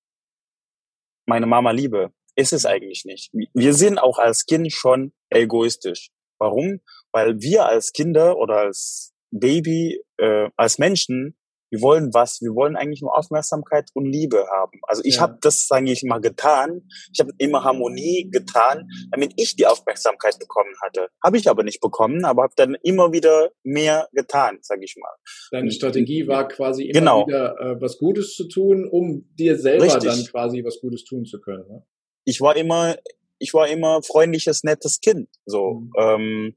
meine 1.25 1.46
Mama 1.46 1.72
liebe. 1.72 2.12
Ist 2.36 2.51
es 2.51 2.65
eigentlich 2.65 3.05
nicht. 3.05 3.32
Wir 3.53 3.75
sind 3.75 4.00
auch 4.00 4.17
als 4.17 4.46
Kind 4.46 4.72
schon 4.74 5.13
egoistisch. 5.29 6.10
Warum? 6.39 6.82
Weil 7.12 7.39
wir 7.41 7.67
als 7.67 7.93
Kinder 7.93 8.38
oder 8.38 8.58
als 8.58 9.13
Baby, 9.29 10.01
äh, 10.17 10.50
als 10.55 10.79
Menschen 10.79 11.38
wir 11.74 11.82
wollen 11.82 12.13
was, 12.13 12.39
wir 12.39 12.53
wollen 12.53 12.75
eigentlich 12.75 13.01
nur 13.01 13.18
Aufmerksamkeit 13.18 13.89
und 13.96 14.06
Liebe 14.06 14.46
haben. 14.56 14.80
Also 14.84 15.01
ich 15.03 15.15
ja. 15.15 15.22
habe 15.22 15.39
das 15.42 15.68
eigentlich 15.72 16.03
mal 16.03 16.20
getan. 16.20 16.88
Ich 17.12 17.20
habe 17.20 17.32
immer 17.39 17.63
Harmonie 17.63 18.30
getan, 18.32 18.88
damit 19.10 19.34
ich 19.38 19.56
die 19.56 19.65
Aufmerksamkeit 19.65 20.38
bekommen 20.38 20.72
hatte. 20.84 21.08
Habe 21.24 21.38
ich 21.38 21.50
aber 21.50 21.63
nicht 21.63 21.82
bekommen, 21.82 22.25
aber 22.25 22.44
habe 22.44 22.53
dann 22.56 22.77
immer 22.84 23.12
wieder 23.12 23.50
mehr 23.63 24.08
getan, 24.13 24.60
sage 24.62 24.82
ich 24.84 24.96
mal. 25.01 25.15
Deine 25.50 25.72
Strategie 25.72 26.27
war 26.27 26.48
quasi 26.48 26.84
immer 26.84 27.00
genau. 27.00 27.27
wieder 27.27 27.60
äh, 27.60 27.82
was 27.82 27.98
Gutes 27.98 28.36
zu 28.36 28.48
tun, 28.48 28.88
um 28.88 29.27
dir 29.34 29.58
selber 29.58 29.86
Richtig. 29.86 30.03
dann 30.03 30.24
quasi 30.25 30.63
was 30.63 30.80
Gutes 30.80 31.03
tun 31.06 31.25
zu 31.25 31.42
können. 31.42 31.68
Ne? 31.68 31.84
Ich 32.24 32.39
war 32.39 32.56
immer, 32.56 32.96
ich 33.39 33.51
war 33.56 33.68
immer 33.68 34.03
freundliches, 34.03 34.63
nettes 34.63 35.00
Kind. 35.01 35.27
So. 35.46 35.72
Mhm. 35.72 35.92
Ähm, 35.98 36.56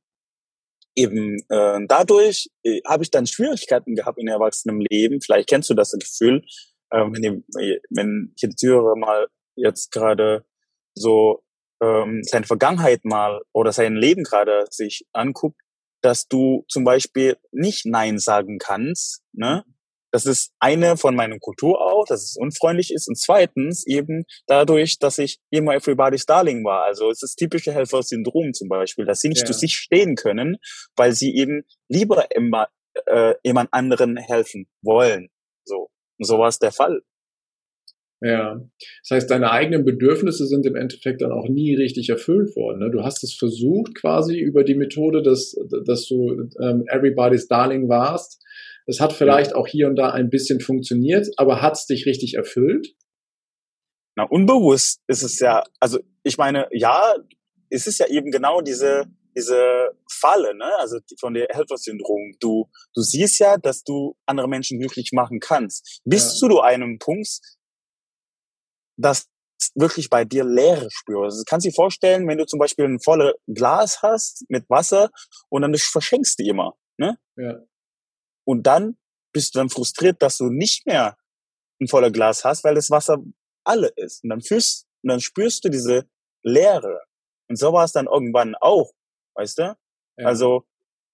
eben 0.96 1.38
äh, 1.48 1.78
dadurch 1.86 2.50
äh, 2.64 2.80
habe 2.86 3.04
ich 3.04 3.10
dann 3.10 3.26
Schwierigkeiten 3.26 3.94
gehabt 3.94 4.18
in 4.18 4.28
Erwachsenenleben. 4.28 5.20
Vielleicht 5.20 5.48
kennst 5.48 5.70
du 5.70 5.74
das 5.74 5.92
Gefühl, 5.92 6.42
äh, 6.90 7.04
wenn, 7.04 7.22
die, 7.22 7.80
wenn 7.90 8.32
ich 8.34 8.42
jetzt 8.42 8.62
höre 8.62 8.96
mal 8.96 9.28
jetzt 9.54 9.92
gerade 9.92 10.44
so 10.94 11.44
ähm, 11.82 12.22
seine 12.24 12.46
Vergangenheit 12.46 13.04
mal 13.04 13.42
oder 13.52 13.72
sein 13.72 13.94
Leben 13.94 14.24
gerade 14.24 14.66
sich 14.70 15.06
anguckt, 15.12 15.60
dass 16.02 16.28
du 16.28 16.64
zum 16.68 16.84
Beispiel 16.84 17.36
nicht 17.52 17.86
Nein 17.86 18.18
sagen 18.18 18.58
kannst, 18.58 19.22
ne? 19.32 19.64
Das 20.16 20.24
ist 20.24 20.54
eine 20.60 20.96
von 20.96 21.14
meiner 21.14 21.38
Kultur 21.38 21.78
auch, 21.78 22.06
dass 22.06 22.22
es 22.22 22.38
unfreundlich 22.38 22.90
ist. 22.90 23.06
Und 23.06 23.18
zweitens 23.18 23.86
eben 23.86 24.24
dadurch, 24.46 24.98
dass 24.98 25.18
ich 25.18 25.40
immer 25.50 25.74
everybody's 25.74 26.24
darling 26.24 26.64
war. 26.64 26.84
Also 26.84 27.10
es 27.10 27.22
ist 27.22 27.36
typische 27.36 27.70
Helfer-Syndrom 27.70 28.54
zum 28.54 28.70
Beispiel, 28.70 29.04
dass 29.04 29.20
sie 29.20 29.28
nicht 29.28 29.42
ja. 29.42 29.44
zu 29.44 29.52
sich 29.52 29.74
stehen 29.74 30.14
können, 30.14 30.56
weil 30.96 31.12
sie 31.12 31.36
eben 31.36 31.64
lieber 31.88 32.34
immer 32.34 32.68
äh, 33.04 33.34
jemand 33.44 33.74
anderen 33.74 34.16
helfen 34.16 34.66
wollen. 34.80 35.28
So. 35.66 35.90
Und 36.18 36.24
so 36.24 36.38
war 36.38 36.48
es 36.48 36.58
der 36.58 36.72
Fall. 36.72 37.02
Ja, 38.22 38.58
das 39.02 39.10
heißt, 39.10 39.30
deine 39.30 39.50
eigenen 39.50 39.84
Bedürfnisse 39.84 40.46
sind 40.46 40.64
im 40.64 40.76
Endeffekt 40.76 41.20
dann 41.20 41.32
auch 41.32 41.50
nie 41.50 41.74
richtig 41.74 42.08
erfüllt 42.08 42.56
worden. 42.56 42.78
Ne? 42.78 42.90
Du 42.90 43.02
hast 43.02 43.22
es 43.22 43.34
versucht 43.34 43.94
quasi 43.94 44.38
über 44.38 44.64
die 44.64 44.76
Methode, 44.76 45.22
dass, 45.22 45.54
dass 45.84 46.06
du 46.08 46.48
ähm, 46.58 46.86
Everybody's 46.88 47.48
Darling 47.48 47.90
warst, 47.90 48.42
es 48.86 49.00
hat 49.00 49.12
vielleicht 49.12 49.54
auch 49.54 49.66
hier 49.66 49.88
und 49.88 49.96
da 49.96 50.10
ein 50.10 50.30
bisschen 50.30 50.60
funktioniert, 50.60 51.28
aber 51.36 51.60
hat 51.60 51.74
es 51.74 51.86
dich 51.86 52.06
richtig 52.06 52.34
erfüllt? 52.34 52.94
Na, 54.16 54.24
unbewusst 54.24 55.00
ist 55.08 55.22
es 55.22 55.38
ja, 55.40 55.62
also 55.80 55.98
ich 56.22 56.38
meine, 56.38 56.68
ja, 56.72 57.14
es 57.68 57.86
ist 57.86 57.98
ja 57.98 58.06
eben 58.06 58.30
genau 58.30 58.60
diese, 58.60 59.04
diese 59.36 59.90
Falle, 60.10 60.56
ne? 60.56 60.70
also 60.78 60.98
von 61.20 61.34
der 61.34 61.48
Helfersyndrom. 61.50 62.36
Du, 62.40 62.70
du 62.94 63.02
siehst 63.02 63.38
ja, 63.40 63.58
dass 63.58 63.82
du 63.82 64.16
andere 64.24 64.48
Menschen 64.48 64.78
glücklich 64.78 65.10
machen 65.12 65.40
kannst. 65.40 66.00
Bis 66.04 66.40
ja. 66.40 66.48
zu 66.48 66.60
einem 66.60 66.98
Punkt, 66.98 67.40
dass 68.96 69.26
wirklich 69.74 70.08
bei 70.08 70.24
dir 70.24 70.44
Leere 70.44 70.88
spürst. 70.90 71.36
Also, 71.36 71.44
kannst 71.46 71.66
du 71.66 71.70
dir 71.70 71.74
vorstellen, 71.74 72.26
wenn 72.28 72.38
du 72.38 72.46
zum 72.46 72.58
Beispiel 72.58 72.84
ein 72.84 73.00
volles 73.00 73.34
Glas 73.46 74.02
hast 74.02 74.44
mit 74.48 74.68
Wasser 74.70 75.10
und 75.48 75.62
dann 75.62 75.74
verschenkst 75.74 76.38
du 76.38 76.44
immer. 76.44 76.74
Ne? 76.98 77.18
Ja. 77.36 77.60
Und 78.46 78.66
dann 78.66 78.96
bist 79.32 79.54
du 79.54 79.58
dann 79.58 79.68
frustriert, 79.68 80.22
dass 80.22 80.38
du 80.38 80.48
nicht 80.48 80.86
mehr 80.86 81.16
ein 81.80 81.88
voller 81.88 82.10
Glas 82.10 82.44
hast, 82.44 82.64
weil 82.64 82.74
das 82.74 82.90
Wasser 82.90 83.18
alle 83.64 83.88
ist. 83.96 84.22
Und 84.24 84.30
dann 84.30 84.40
fühlst, 84.40 84.86
und 85.02 85.10
dann 85.10 85.20
spürst 85.20 85.64
du 85.64 85.68
diese 85.68 86.08
Leere. 86.42 87.02
Und 87.48 87.58
so 87.58 87.72
war 87.72 87.84
es 87.84 87.92
dann 87.92 88.06
irgendwann 88.06 88.54
auch, 88.60 88.92
weißt 89.34 89.58
du? 89.58 89.62
Ja. 90.18 90.26
Also, 90.26 90.64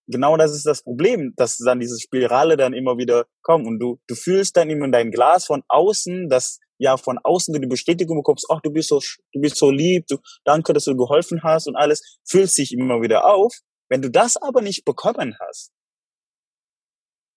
genau 0.06 0.36
das 0.36 0.52
ist 0.52 0.66
das 0.66 0.82
Problem, 0.82 1.34
dass 1.36 1.58
dann 1.58 1.80
diese 1.80 1.98
Spirale 1.98 2.56
dann 2.56 2.74
immer 2.74 2.96
wieder 2.98 3.26
kommt 3.42 3.66
und 3.66 3.78
du, 3.78 3.98
du 4.06 4.14
fühlst 4.14 4.56
dann 4.56 4.70
immer 4.70 4.84
in 4.84 4.92
dein 4.92 5.10
Glas 5.10 5.46
von 5.46 5.62
außen, 5.68 6.28
dass 6.28 6.60
ja 6.78 6.96
von 6.96 7.18
außen 7.18 7.52
du 7.54 7.60
die 7.60 7.66
Bestätigung 7.66 8.18
bekommst, 8.18 8.46
ach, 8.50 8.60
du 8.60 8.70
bist 8.70 8.88
so, 8.88 9.00
du 9.32 9.40
bist 9.40 9.56
so 9.56 9.70
lieb, 9.70 10.06
du, 10.08 10.18
danke, 10.44 10.72
dass 10.72 10.84
du 10.84 10.96
geholfen 10.96 11.42
hast 11.42 11.66
und 11.66 11.76
alles, 11.76 12.18
fühlst 12.24 12.58
dich 12.58 12.72
immer 12.72 13.00
wieder 13.02 13.26
auf. 13.26 13.54
Wenn 13.88 14.02
du 14.02 14.10
das 14.10 14.36
aber 14.36 14.62
nicht 14.62 14.84
bekommen 14.84 15.36
hast, 15.40 15.70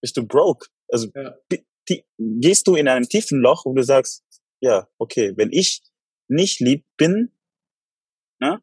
bist 0.06 0.18
du 0.18 0.28
broke. 0.28 0.68
Also 0.88 1.10
ja. 1.16 1.36
gehst 2.20 2.68
du 2.68 2.76
in 2.76 2.88
einem 2.88 3.10
tiefen 3.10 3.40
Loch, 3.40 3.66
wo 3.66 3.74
du 3.74 3.84
sagst, 3.84 4.24
ja, 4.62 4.88
okay, 5.00 5.34
wenn 5.36 5.52
ich 5.52 5.82
nicht 6.28 6.60
lieb 6.60 6.86
bin, 6.96 7.32
na, 8.40 8.62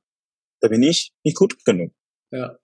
da 0.60 0.68
bin 0.68 0.84
ich 0.84 1.12
nicht 1.24 1.36
gut 1.36 1.64
genug. 1.64 1.92
Ja. 2.30 2.58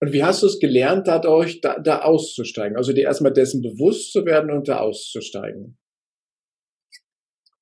Und 0.00 0.12
wie 0.12 0.22
hast 0.22 0.42
du 0.42 0.46
es 0.46 0.60
gelernt, 0.60 1.08
dadurch 1.08 1.62
da, 1.62 1.78
da 1.78 2.02
auszusteigen? 2.02 2.76
Also 2.76 2.92
dir 2.92 3.04
erstmal 3.04 3.32
dessen 3.32 3.62
bewusst 3.62 4.12
zu 4.12 4.26
werden 4.26 4.50
und 4.50 4.68
da 4.68 4.80
auszusteigen? 4.80 5.78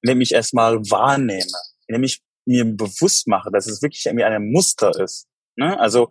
Indem 0.02 0.20
ich 0.20 0.32
erstmal 0.32 0.78
wahrnehme, 0.90 1.46
indem 1.86 2.02
ich 2.02 2.22
mir 2.44 2.64
bewusst 2.64 3.28
mache, 3.28 3.50
dass 3.52 3.68
es 3.68 3.82
wirklich 3.82 4.06
irgendwie 4.06 4.24
ein 4.24 4.50
Muster 4.50 4.90
ist. 5.00 5.28
Ne? 5.56 5.78
Also 5.78 6.10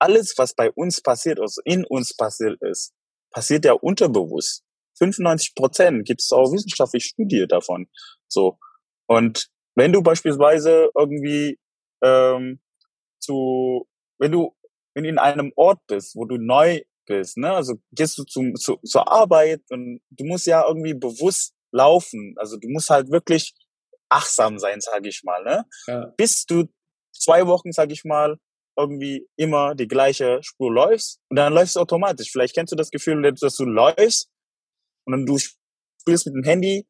alles, 0.00 0.34
was 0.36 0.54
bei 0.54 0.70
uns 0.72 1.00
passiert, 1.00 1.40
also 1.40 1.60
in 1.64 1.84
uns 1.84 2.14
passiert 2.16 2.60
ist, 2.62 2.92
passiert 3.30 3.64
ja 3.64 3.72
unterbewusst. 3.72 4.64
95 4.98 5.54
Prozent 5.54 6.06
gibt 6.06 6.20
es 6.20 6.32
auch 6.32 6.52
wissenschaftliche 6.52 7.08
Studie 7.08 7.46
davon. 7.48 7.86
So. 8.28 8.58
Und 9.06 9.48
wenn 9.74 9.92
du 9.92 10.02
beispielsweise 10.02 10.90
irgendwie 10.96 11.58
ähm, 12.02 12.60
zu, 13.20 13.86
wenn 14.18 14.32
du, 14.32 14.54
wenn 14.94 15.04
du 15.04 15.10
in 15.10 15.18
einem 15.18 15.52
Ort 15.56 15.80
bist, 15.86 16.16
wo 16.16 16.24
du 16.24 16.36
neu 16.36 16.80
bist, 17.06 17.38
ne, 17.38 17.52
also 17.52 17.74
gehst 17.92 18.18
du 18.18 18.24
zum, 18.24 18.54
zu, 18.56 18.76
zur 18.84 19.10
Arbeit 19.10 19.62
und 19.70 20.00
du 20.10 20.24
musst 20.24 20.46
ja 20.46 20.66
irgendwie 20.66 20.94
bewusst 20.94 21.54
laufen. 21.72 22.34
Also 22.36 22.56
du 22.58 22.68
musst 22.68 22.90
halt 22.90 23.10
wirklich 23.10 23.54
achtsam 24.08 24.58
sein, 24.58 24.80
sage 24.80 25.08
ich 25.08 25.22
mal, 25.24 25.42
ne? 25.44 25.64
Ja. 25.86 26.06
Bis 26.16 26.44
du 26.44 26.68
zwei 27.12 27.46
Wochen, 27.46 27.72
sage 27.72 27.92
ich 27.92 28.04
mal, 28.04 28.38
irgendwie 28.76 29.26
immer 29.36 29.74
die 29.74 29.88
gleiche 29.88 30.40
Spur 30.42 30.72
läufst 30.72 31.20
und 31.28 31.36
dann 31.36 31.52
läufst 31.52 31.76
du 31.76 31.80
automatisch. 31.80 32.30
Vielleicht 32.30 32.54
kennst 32.54 32.72
du 32.72 32.76
das 32.76 32.90
Gefühl, 32.90 33.22
dass 33.32 33.56
du 33.56 33.64
läufst 33.64 34.30
und 35.06 35.12
dann 35.12 35.26
du 35.26 35.38
spielst 35.38 36.26
mit 36.26 36.34
dem 36.34 36.44
Handy 36.44 36.86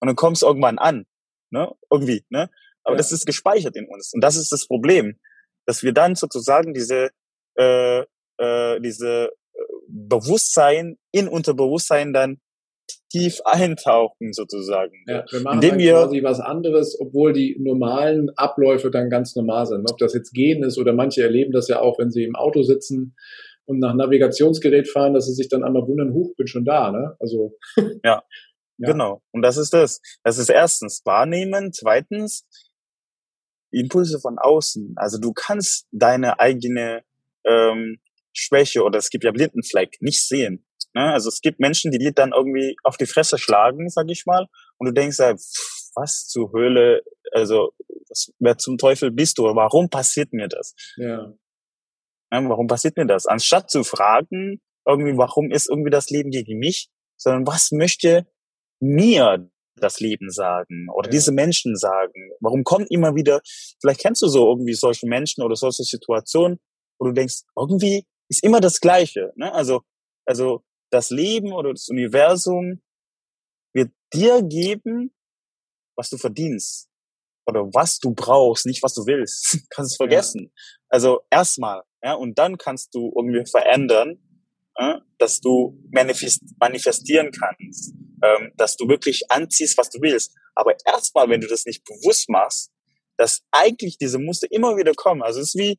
und 0.00 0.06
dann 0.06 0.16
kommst 0.16 0.42
du 0.42 0.46
irgendwann 0.46 0.78
an, 0.78 1.06
ne? 1.50 1.72
Irgendwie, 1.90 2.24
ne? 2.28 2.50
Aber 2.84 2.94
ja. 2.94 2.98
das 2.98 3.12
ist 3.12 3.26
gespeichert 3.26 3.76
in 3.76 3.86
uns 3.88 4.12
und 4.12 4.22
das 4.22 4.36
ist 4.36 4.52
das 4.52 4.66
Problem, 4.66 5.18
dass 5.66 5.82
wir 5.82 5.92
dann 5.92 6.14
sozusagen 6.14 6.74
diese 6.74 7.10
äh, 7.56 8.04
äh, 8.38 8.80
diese 8.80 9.26
äh, 9.26 9.60
Bewusstsein 9.88 10.96
in 11.12 11.28
Unterbewusstsein 11.28 12.12
dann 12.12 12.40
tief 13.10 13.40
eintauchen 13.44 14.32
sozusagen. 14.32 14.92
Ja, 15.06 15.24
wir 15.30 15.40
machen 15.40 15.62
Indem 15.62 15.78
wir 15.78 15.92
quasi 15.92 16.22
was 16.22 16.40
anderes, 16.40 16.98
obwohl 17.00 17.32
die 17.32 17.56
normalen 17.58 18.30
Abläufe 18.36 18.90
dann 18.90 19.10
ganz 19.10 19.34
normal 19.36 19.66
sind. 19.66 19.90
Ob 19.90 19.98
das 19.98 20.14
jetzt 20.14 20.32
gehen 20.32 20.62
ist 20.62 20.78
oder 20.78 20.92
manche 20.92 21.22
erleben 21.22 21.52
das 21.52 21.68
ja 21.68 21.80
auch, 21.80 21.98
wenn 21.98 22.10
sie 22.10 22.24
im 22.24 22.36
Auto 22.36 22.62
sitzen 22.62 23.14
und 23.66 23.78
nach 23.78 23.94
Navigationsgerät 23.94 24.88
fahren, 24.88 25.14
dass 25.14 25.26
sie 25.26 25.34
sich 25.34 25.48
dann 25.48 25.64
einmal 25.64 25.86
wundern, 25.86 26.12
huch, 26.12 26.34
bin 26.36 26.46
schon 26.46 26.64
da, 26.64 26.90
ne? 26.90 27.16
Also. 27.20 27.54
ja. 27.76 28.22
ja. 28.78 28.92
Genau. 28.92 29.22
Und 29.32 29.42
das 29.42 29.56
ist 29.56 29.74
das. 29.74 30.00
Das 30.24 30.38
ist 30.38 30.48
erstens 30.48 31.02
wahrnehmen. 31.04 31.72
Zweitens, 31.72 32.46
Impulse 33.70 34.20
von 34.20 34.38
außen. 34.38 34.94
Also 34.96 35.18
du 35.18 35.32
kannst 35.32 35.86
deine 35.92 36.40
eigene 36.40 37.02
ähm, 37.44 37.98
Schwäche 38.32 38.82
oder 38.82 38.98
es 38.98 39.10
gibt 39.10 39.24
ja 39.24 39.32
Blindenfleck 39.32 39.98
nicht 40.00 40.26
sehen. 40.26 40.64
Ne? 40.98 41.12
Also 41.12 41.28
es 41.28 41.40
gibt 41.40 41.60
Menschen, 41.60 41.92
die 41.92 41.98
dir 41.98 42.12
dann 42.12 42.32
irgendwie 42.32 42.76
auf 42.82 42.96
die 42.96 43.06
Fresse 43.06 43.38
schlagen, 43.38 43.88
sag 43.88 44.06
ich 44.10 44.26
mal, 44.26 44.48
und 44.78 44.86
du 44.88 44.92
denkst 44.92 45.18
ja, 45.18 45.36
pff, 45.36 45.90
was 45.94 46.26
zur 46.26 46.52
Höhle, 46.52 47.02
also 47.32 47.70
was, 48.08 48.32
wer 48.40 48.58
zum 48.58 48.78
Teufel 48.78 49.12
bist 49.12 49.38
du? 49.38 49.44
Warum 49.44 49.88
passiert 49.90 50.32
mir 50.32 50.48
das? 50.48 50.74
Ja. 50.96 51.32
ja. 52.32 52.48
Warum 52.48 52.66
passiert 52.66 52.96
mir 52.96 53.06
das? 53.06 53.26
Anstatt 53.26 53.70
zu 53.70 53.84
fragen, 53.84 54.60
irgendwie, 54.86 55.16
warum 55.16 55.52
ist 55.52 55.68
irgendwie 55.68 55.90
das 55.90 56.10
Leben 56.10 56.30
gegen 56.30 56.58
mich, 56.58 56.88
sondern 57.16 57.46
was 57.46 57.70
möchte 57.70 58.26
mir 58.80 59.48
das 59.76 60.00
Leben 60.00 60.30
sagen 60.30 60.88
oder 60.92 61.06
ja. 61.06 61.12
diese 61.12 61.30
Menschen 61.30 61.76
sagen? 61.76 62.32
Warum 62.40 62.64
kommt 62.64 62.90
immer 62.90 63.14
wieder, 63.14 63.40
vielleicht 63.80 64.00
kennst 64.00 64.22
du 64.22 64.26
so 64.26 64.48
irgendwie 64.48 64.74
solche 64.74 65.06
Menschen 65.06 65.44
oder 65.44 65.54
solche 65.54 65.84
Situationen, 65.84 66.58
wo 66.98 67.06
du 67.06 67.12
denkst, 67.12 67.42
irgendwie 67.56 68.04
ist 68.28 68.42
immer 68.42 68.60
das 68.60 68.80
Gleiche. 68.80 69.32
Ne? 69.36 69.52
Also, 69.52 69.82
also 70.26 70.64
das 70.90 71.10
Leben 71.10 71.52
oder 71.52 71.72
das 71.72 71.88
Universum 71.88 72.82
wird 73.74 73.92
dir 74.12 74.42
geben, 74.42 75.14
was 75.96 76.10
du 76.10 76.16
verdienst 76.16 76.88
oder 77.46 77.64
was 77.72 77.98
du 77.98 78.14
brauchst, 78.14 78.66
nicht 78.66 78.82
was 78.82 78.94
du 78.94 79.06
willst. 79.06 79.58
kannst 79.70 79.92
es 79.92 79.96
vergessen. 79.96 80.44
Ja. 80.44 80.62
Also 80.88 81.20
erstmal, 81.30 81.82
ja, 82.02 82.14
und 82.14 82.38
dann 82.38 82.58
kannst 82.58 82.94
du 82.94 83.12
irgendwie 83.16 83.44
verändern, 83.50 84.18
ja, 84.78 85.02
dass 85.18 85.40
du 85.40 85.76
manifest, 85.90 86.42
manifestieren 86.60 87.30
kannst, 87.32 87.94
ähm, 88.22 88.52
dass 88.56 88.76
du 88.76 88.88
wirklich 88.88 89.22
anziehst, 89.30 89.76
was 89.76 89.90
du 89.90 90.00
willst. 90.00 90.34
Aber 90.54 90.74
erstmal, 90.86 91.28
wenn 91.28 91.40
du 91.40 91.48
das 91.48 91.66
nicht 91.66 91.84
bewusst 91.84 92.28
machst, 92.28 92.70
dass 93.16 93.42
eigentlich 93.50 93.98
diese 93.98 94.18
Muster 94.18 94.46
immer 94.50 94.76
wieder 94.76 94.92
kommen. 94.94 95.22
Also 95.22 95.40
es 95.40 95.54
ist 95.54 95.58
wie, 95.58 95.78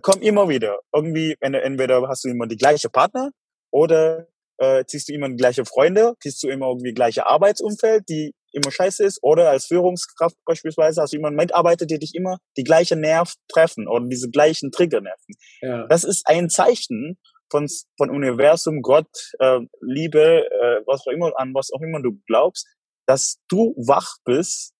kommen 0.00 0.22
immer 0.22 0.48
wieder. 0.48 0.80
Irgendwie, 0.94 1.36
wenn 1.40 1.52
du, 1.52 1.62
entweder 1.62 2.06
hast 2.08 2.24
du 2.24 2.28
immer 2.28 2.46
die 2.46 2.56
gleiche 2.56 2.88
Partner 2.88 3.30
oder 3.72 4.28
äh, 4.58 4.84
ziehst 4.86 5.08
du 5.08 5.12
immer 5.12 5.28
die 5.28 5.36
gleiche 5.36 5.64
Freunde, 5.64 6.14
ziehst 6.20 6.42
du 6.42 6.48
immer 6.48 6.68
irgendwie 6.68 6.94
gleiche 6.94 7.26
Arbeitsumfeld, 7.26 8.08
die 8.08 8.34
immer 8.52 8.70
scheiße 8.70 9.04
ist, 9.04 9.18
oder 9.22 9.50
als 9.50 9.66
Führungskraft 9.66 10.36
beispielsweise 10.44 11.02
hast 11.02 11.12
du 11.12 11.18
immer 11.18 11.28
einen 11.28 11.36
Mitarbeiter, 11.36 11.84
die 11.86 11.98
dich 11.98 12.14
immer 12.14 12.38
die 12.56 12.64
gleiche 12.64 12.96
Nerv 12.96 13.34
treffen 13.48 13.86
oder 13.86 14.06
diese 14.06 14.30
gleichen 14.30 14.70
Trigger 14.70 15.00
nerven. 15.00 15.34
Ja. 15.60 15.86
Das 15.88 16.04
ist 16.04 16.26
ein 16.26 16.48
Zeichen 16.48 17.18
von, 17.50 17.68
von 17.98 18.10
Universum, 18.10 18.82
Gott, 18.82 19.10
äh, 19.38 19.60
Liebe, 19.80 20.46
äh, 20.46 20.82
was 20.86 21.02
auch 21.06 21.12
immer, 21.12 21.32
an 21.36 21.54
was 21.54 21.70
auch 21.72 21.82
immer 21.82 22.00
du 22.00 22.18
glaubst, 22.26 22.66
dass 23.06 23.38
du 23.48 23.74
wach 23.76 24.16
bist, 24.24 24.72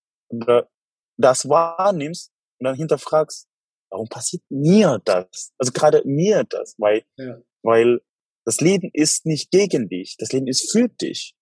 das 1.17 1.47
wahrnimmst 1.47 2.31
und 2.59 2.65
dann 2.65 2.75
hinterfragst, 2.75 3.47
warum 3.89 4.09
passiert 4.09 4.43
mir 4.49 4.99
das? 5.05 5.53
Also 5.57 5.71
gerade 5.71 6.01
mir 6.05 6.43
das, 6.43 6.75
weil, 6.77 7.03
ja. 7.15 7.37
weil 7.63 8.01
das 8.47 8.61
Leben 8.61 8.89
ist 8.93 9.25
nicht 9.25 9.51
gegen 9.51 9.89
dich, 9.89 10.15
das 10.17 10.31
Leben 10.31 10.47
ist 10.47 10.71
für 10.71 10.87
dich. 10.87 11.35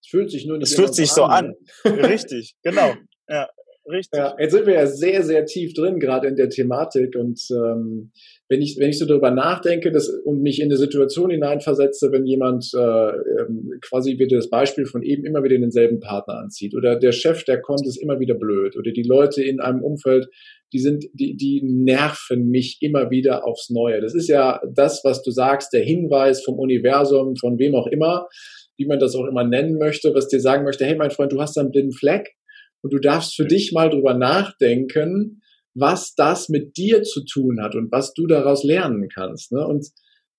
Es 0.00 0.10
fühlt 0.10 0.30
sich 0.30 0.46
nur 0.46 0.58
nicht 0.58 0.68
Es 0.68 0.76
fühlt 0.76 0.94
sich 0.94 1.10
so 1.10 1.24
an. 1.24 1.56
an. 1.82 1.92
Richtig, 1.92 2.54
genau. 2.62 2.94
Ja, 3.28 3.50
richtig. 3.90 4.18
Ja, 4.18 4.34
jetzt 4.38 4.52
sind 4.52 4.66
wir 4.66 4.74
ja 4.74 4.86
sehr, 4.86 5.22
sehr 5.22 5.44
tief 5.44 5.74
drin, 5.74 5.98
gerade 5.98 6.28
in 6.28 6.36
der 6.36 6.48
Thematik. 6.48 7.16
Und 7.16 7.40
ähm, 7.50 8.12
wenn 8.48 8.62
ich, 8.62 8.76
wenn 8.78 8.90
ich 8.90 8.98
so 8.98 9.06
darüber 9.06 9.30
nachdenke 9.30 9.92
das, 9.92 10.08
und 10.08 10.42
mich 10.42 10.60
in 10.60 10.66
eine 10.66 10.76
Situation 10.76 11.30
hineinversetze, 11.30 12.10
wenn 12.12 12.26
jemand 12.26 12.70
äh, 12.74 12.80
ähm, 12.80 13.78
quasi 13.82 14.18
wieder 14.18 14.36
das 14.36 14.50
Beispiel 14.50 14.86
von 14.86 15.02
eben 15.02 15.24
immer 15.24 15.42
wieder 15.42 15.58
denselben 15.58 16.00
Partner 16.00 16.38
anzieht 16.38 16.74
oder 16.74 16.96
der 16.96 17.12
Chef, 17.12 17.44
der 17.44 17.60
kommt, 17.60 17.86
ist 17.86 18.02
immer 18.02 18.18
wieder 18.20 18.34
blöd 18.34 18.76
oder 18.76 18.92
die 18.92 19.02
Leute 19.02 19.42
in 19.42 19.60
einem 19.60 19.82
Umfeld 19.82 20.28
die 20.72 20.78
sind, 20.78 21.06
die, 21.14 21.36
die 21.36 21.62
nerven 21.64 22.48
mich 22.48 22.78
immer 22.80 23.10
wieder 23.10 23.46
aufs 23.46 23.70
Neue. 23.70 24.00
Das 24.00 24.14
ist 24.14 24.28
ja 24.28 24.60
das, 24.72 25.02
was 25.04 25.22
du 25.22 25.30
sagst, 25.30 25.72
der 25.72 25.82
Hinweis 25.82 26.44
vom 26.44 26.58
Universum, 26.58 27.36
von 27.36 27.58
wem 27.58 27.74
auch 27.74 27.86
immer, 27.88 28.28
wie 28.76 28.86
man 28.86 28.98
das 28.98 29.14
auch 29.14 29.26
immer 29.26 29.44
nennen 29.44 29.78
möchte, 29.78 30.14
was 30.14 30.28
dir 30.28 30.40
sagen 30.40 30.64
möchte, 30.64 30.84
hey 30.84 30.96
mein 30.96 31.10
Freund, 31.10 31.32
du 31.32 31.40
hast 31.40 31.58
einen 31.58 31.70
blinden 31.70 31.92
Fleck 31.92 32.30
und 32.82 32.92
du 32.92 32.98
darfst 32.98 33.34
für 33.34 33.46
dich 33.46 33.72
mal 33.72 33.90
drüber 33.90 34.14
nachdenken, 34.14 35.42
was 35.74 36.14
das 36.14 36.48
mit 36.48 36.76
dir 36.76 37.02
zu 37.02 37.24
tun 37.24 37.62
hat 37.62 37.74
und 37.74 37.92
was 37.92 38.12
du 38.14 38.26
daraus 38.26 38.64
lernen 38.64 39.08
kannst. 39.08 39.52
Ne? 39.52 39.66
Und 39.66 39.86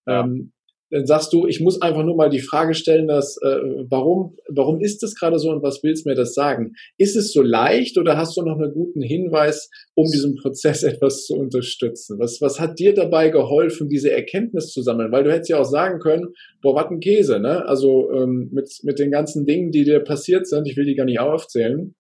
ähm, 0.08 0.51
dann 0.91 1.06
sagst 1.06 1.32
du, 1.32 1.47
ich 1.47 1.62
muss 1.62 1.82
einfach 1.82 2.04
nur 2.04 2.17
mal 2.17 2.30
die 2.30 2.41
Frage 2.41 2.73
stellen, 2.73 3.08
dass, 3.08 3.38
äh, 3.41 3.60
warum, 3.89 4.36
warum 4.49 4.82
ist 4.82 5.01
das 5.01 5.15
gerade 5.15 5.39
so 5.39 5.49
und 5.49 5.63
was 5.63 5.82
willst 5.84 6.06
du 6.06 6.10
mir 6.10 6.15
das 6.15 6.34
sagen? 6.34 6.73
Ist 6.97 7.15
es 7.15 7.32
so 7.32 7.41
leicht 7.41 7.97
oder 7.97 8.17
hast 8.17 8.36
du 8.36 8.41
noch 8.41 8.60
einen 8.60 8.73
guten 8.73 9.01
Hinweis, 9.01 9.69
um 9.95 10.06
diesen 10.06 10.36
Prozess 10.36 10.84
etwas 10.84 11.25
zu 11.25 11.36
unterstützen? 11.36 12.19
Was, 12.19 12.41
was 12.41 12.60
hat 12.60 12.77
dir 12.77 12.93
dabei 12.93 13.30
geholfen, 13.30 13.88
diese 13.88 14.12
Erkenntnis 14.12 14.67
zu 14.71 14.82
sammeln? 14.82 15.13
Weil 15.13 15.23
du 15.23 15.32
hättest 15.32 15.49
ja 15.49 15.60
auch 15.60 15.65
sagen 15.69 15.99
können, 15.99 16.34
boah, 16.62 16.75
was 16.75 16.91
ein 16.91 16.99
Käse, 16.99 17.39
ne? 17.39 17.65
Also 17.65 18.12
ähm, 18.12 18.49
mit, 18.51 18.69
mit 18.84 18.99
den 18.99 19.12
ganzen 19.12 19.45
Dingen, 19.45 19.71
die 19.71 19.86
dir 19.86 20.01
passiert 20.01 20.45
sind, 20.45 20.67
ich 20.67 20.75
will 20.75 20.86
die 20.86 20.95
gar 20.95 21.06
nicht 21.06 21.21
aufzählen, 21.21 21.95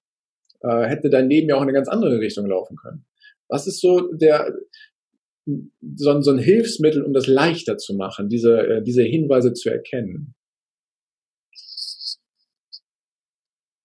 äh, 0.63 0.87
hätte 0.87 1.09
dein 1.09 1.29
Leben 1.29 1.49
ja 1.49 1.55
auch 1.55 1.61
in 1.61 1.67
eine 1.67 1.73
ganz 1.73 1.87
andere 1.87 2.19
Richtung 2.19 2.47
laufen 2.47 2.75
können. 2.77 3.05
Was 3.47 3.67
ist 3.67 3.81
so 3.81 4.11
der, 4.13 4.53
so, 5.45 6.21
so 6.21 6.31
ein 6.31 6.37
Hilfsmittel, 6.37 7.03
um 7.03 7.13
das 7.13 7.27
leichter 7.27 7.77
zu 7.77 7.95
machen, 7.95 8.29
diese, 8.29 8.57
äh, 8.59 8.83
diese 8.83 9.03
Hinweise 9.03 9.53
zu 9.53 9.69
erkennen? 9.69 10.35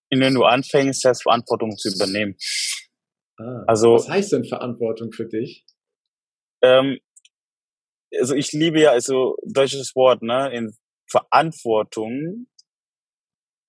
Indem 0.08 0.34
du 0.34 0.44
anfängst, 0.44 1.00
Selbstverantwortung 1.00 1.76
zu 1.76 1.92
übernehmen. 1.92 2.36
Ah, 3.38 3.64
also, 3.66 3.94
was 3.94 4.08
heißt 4.08 4.32
denn 4.32 4.44
Verantwortung 4.44 5.12
für 5.12 5.26
dich? 5.26 5.66
Ähm, 6.62 6.98
also 8.18 8.34
ich 8.34 8.52
liebe 8.52 8.80
ja, 8.80 8.92
also 8.92 9.36
deutsches 9.44 9.94
Wort, 9.94 10.22
ne? 10.22 10.50
In 10.52 10.74
Verantwortung 11.10 12.46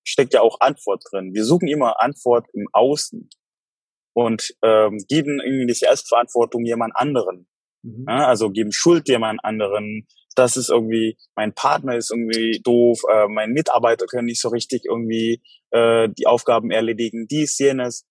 steckt 0.08 0.34
ja 0.34 0.40
auch 0.40 0.60
Antwort 0.60 1.04
drin. 1.10 1.34
Wir 1.34 1.44
suchen 1.44 1.68
immer 1.68 2.00
Antwort 2.00 2.46
im 2.54 2.66
Außen 2.72 3.28
und 4.14 4.54
ähm, 4.62 5.04
geben 5.08 5.40
irgendwie 5.40 5.66
die 5.66 5.74
Selbstverantwortung 5.74 6.64
jemand 6.64 6.96
anderen. 6.96 7.46
Mhm. 7.82 8.06
Ja, 8.08 8.26
also 8.26 8.50
geben 8.50 8.72
Schuld 8.72 9.08
jemand 9.08 9.44
anderen. 9.44 10.06
Das 10.34 10.56
ist 10.56 10.70
irgendwie, 10.70 11.16
mein 11.36 11.54
Partner 11.54 11.96
ist 11.96 12.10
irgendwie 12.10 12.60
doof, 12.62 13.00
äh, 13.12 13.28
mein 13.28 13.52
Mitarbeiter 13.52 14.06
können 14.06 14.26
nicht 14.26 14.40
so 14.40 14.48
richtig 14.48 14.84
irgendwie 14.84 15.42
äh, 15.70 16.08
die 16.16 16.26
Aufgaben 16.26 16.70
erledigen, 16.70 17.26
dies, 17.28 17.58
jenes. 17.58 18.06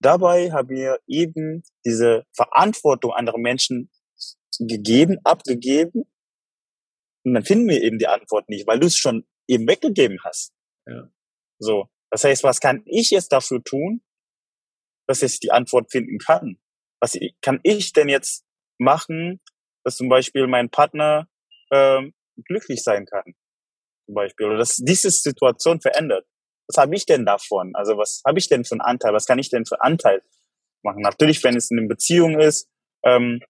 Dabei 0.00 0.52
haben 0.52 0.68
wir 0.68 0.98
eben 1.06 1.62
diese 1.84 2.24
Verantwortung 2.34 3.12
anderer 3.12 3.38
Menschen 3.38 3.90
gegeben, 4.58 5.18
abgegeben. 5.24 6.04
Und 7.24 7.34
dann 7.34 7.44
finden 7.44 7.68
wir 7.68 7.82
eben 7.82 7.98
die 7.98 8.06
Antwort 8.06 8.48
nicht, 8.48 8.66
weil 8.66 8.80
du 8.80 8.86
es 8.86 8.96
schon 8.96 9.24
eben 9.48 9.66
weggegeben 9.66 10.18
hast. 10.24 10.52
So. 11.58 11.88
Das 12.10 12.24
heißt, 12.24 12.44
was 12.44 12.60
kann 12.60 12.82
ich 12.86 13.10
jetzt 13.10 13.32
dafür 13.32 13.62
tun, 13.62 14.02
dass 15.08 15.22
ich 15.22 15.40
die 15.40 15.50
Antwort 15.50 15.90
finden 15.90 16.18
kann? 16.18 16.58
Was 17.00 17.18
kann 17.42 17.60
ich 17.62 17.92
denn 17.92 18.08
jetzt 18.08 18.44
machen, 18.78 19.40
dass 19.84 19.96
zum 19.96 20.08
Beispiel 20.08 20.46
mein 20.46 20.70
Partner 20.70 21.28
ähm, 21.70 22.14
glücklich 22.46 22.82
sein 22.82 23.06
kann. 23.06 23.34
Zum 24.06 24.14
Beispiel. 24.14 24.46
Oder 24.46 24.58
dass 24.58 24.76
diese 24.76 25.10
Situation 25.10 25.80
verändert. 25.80 26.26
Was 26.68 26.82
habe 26.82 26.94
ich 26.94 27.06
denn 27.06 27.26
davon? 27.26 27.72
Also 27.74 27.96
was 27.98 28.22
habe 28.26 28.38
ich 28.38 28.48
denn 28.48 28.64
für 28.64 28.74
einen 28.74 28.80
Anteil? 28.80 29.12
Was 29.12 29.26
kann 29.26 29.38
ich 29.38 29.50
denn 29.50 29.66
für 29.66 29.80
einen 29.80 29.92
Anteil 29.92 30.22
machen? 30.82 31.02
Natürlich, 31.02 31.42
wenn 31.44 31.56
es 31.56 31.70
in 31.70 31.78
einer 31.78 31.88
Beziehung 31.88 32.40
ist, 32.40 32.68
ähm, 33.04 33.40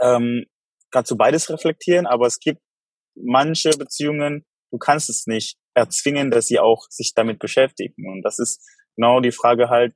ähm, 0.00 0.46
kannst 0.90 1.10
du 1.10 1.16
beides 1.16 1.50
reflektieren, 1.50 2.06
aber 2.06 2.26
es 2.26 2.38
gibt 2.38 2.60
manche 3.14 3.70
Beziehungen, 3.70 4.46
du 4.70 4.78
kannst 4.78 5.10
es 5.10 5.26
nicht 5.26 5.58
erzwingen, 5.78 6.30
dass 6.30 6.46
sie 6.46 6.58
auch 6.58 6.86
sich 6.90 7.14
damit 7.14 7.38
beschäftigen. 7.38 8.10
Und 8.10 8.22
das 8.22 8.38
ist 8.38 8.66
genau 8.96 9.20
die 9.20 9.32
Frage 9.32 9.68
halt, 9.70 9.94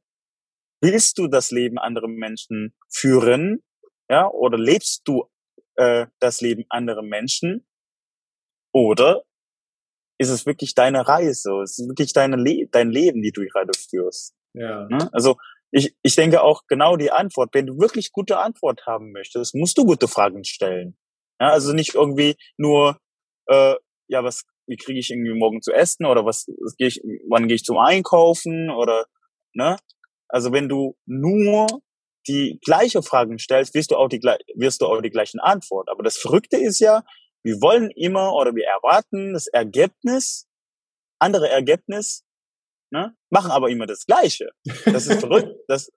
willst 0.81 1.19
du 1.19 1.29
das 1.29 1.51
Leben 1.51 1.79
anderer 1.79 2.09
Menschen 2.09 2.75
führen 2.89 3.63
ja, 4.11 4.29
oder 4.29 4.59
lebst 4.59 5.03
du 5.05 5.25
äh, 5.77 6.07
das 6.19 6.41
Leben 6.41 6.65
anderer 6.69 7.03
Menschen? 7.03 7.67
Oder 8.75 9.23
ist 10.19 10.31
es 10.31 10.47
wirklich 10.47 10.75
deine 10.75 11.07
Reise? 11.07 11.63
Ist 11.63 11.79
es 11.79 11.89
wirklich 11.89 12.13
deine 12.13 12.37
Le 12.37 12.69
dein 12.71 12.91
Leben, 12.91 13.23
die 13.23 13.33
du 13.33 13.43
gerade 13.47 13.73
führst? 13.77 14.35
Ja. 14.55 14.87
Ne? 14.89 15.09
Also 15.13 15.37
ich, 15.71 15.97
ich 16.03 16.15
denke 16.15 16.43
auch 16.43 16.67
genau 16.69 16.97
die 16.97 17.11
Antwort. 17.11 17.55
Wenn 17.55 17.67
du 17.67 17.79
wirklich 17.79 18.13
gute 18.13 18.39
Antwort 18.39 18.87
haben 18.87 19.13
möchtest, 19.13 19.55
musst 19.55 19.79
du 19.79 19.85
gute 19.85 20.09
Fragen 20.09 20.45
stellen. 20.45 20.97
Ja, 21.41 21.49
also 21.51 21.73
nicht 21.73 21.95
irgendwie 21.95 22.37
nur, 22.59 22.99
äh, 23.47 23.75
ja, 24.09 24.23
was, 24.23 24.45
wie 24.73 24.77
kriege 24.77 24.99
ich 24.99 25.11
irgendwie 25.11 25.35
morgen 25.35 25.61
zu 25.61 25.73
essen 25.73 26.07
oder 26.07 26.25
was, 26.25 26.47
was 26.65 26.77
gehe 26.77 26.89
ich, 26.89 27.03
wann 27.29 27.47
gehe 27.47 27.57
ich 27.57 27.65
zum 27.65 27.77
Einkaufen 27.77 28.71
oder, 28.71 29.05
ne? 29.53 29.77
Also 30.29 30.51
wenn 30.51 30.69
du 30.69 30.97
nur 31.05 31.67
die 32.27 32.59
gleiche 32.65 33.03
Fragen 33.03 33.39
stellst, 33.39 33.75
wirst 33.75 33.91
du 33.91 33.97
auch 33.97 34.09
die, 34.09 34.21
wirst 34.55 34.81
du 34.81 34.87
auch 34.87 35.01
die 35.03 35.11
gleichen 35.11 35.41
Antwort. 35.41 35.91
Aber 35.91 36.03
das 36.03 36.17
Verrückte 36.17 36.57
ist 36.57 36.81
ja, 36.81 37.05
wir 37.43 37.61
wollen 37.61 37.91
immer 37.91 38.33
oder 38.33 38.55
wir 38.55 38.65
erwarten 38.65 39.35
das 39.35 39.47
Ergebnis, 39.47 40.49
andere 41.19 41.51
Ergebnis, 41.51 42.25
ne, 42.91 43.15
machen 43.29 43.51
aber 43.51 43.69
immer 43.69 43.87
das 43.87 44.07
Gleiche. 44.07 44.51
Das 44.87 45.07
ist 45.07 45.21
verrückt. 45.21 45.53
Das, 45.69 45.91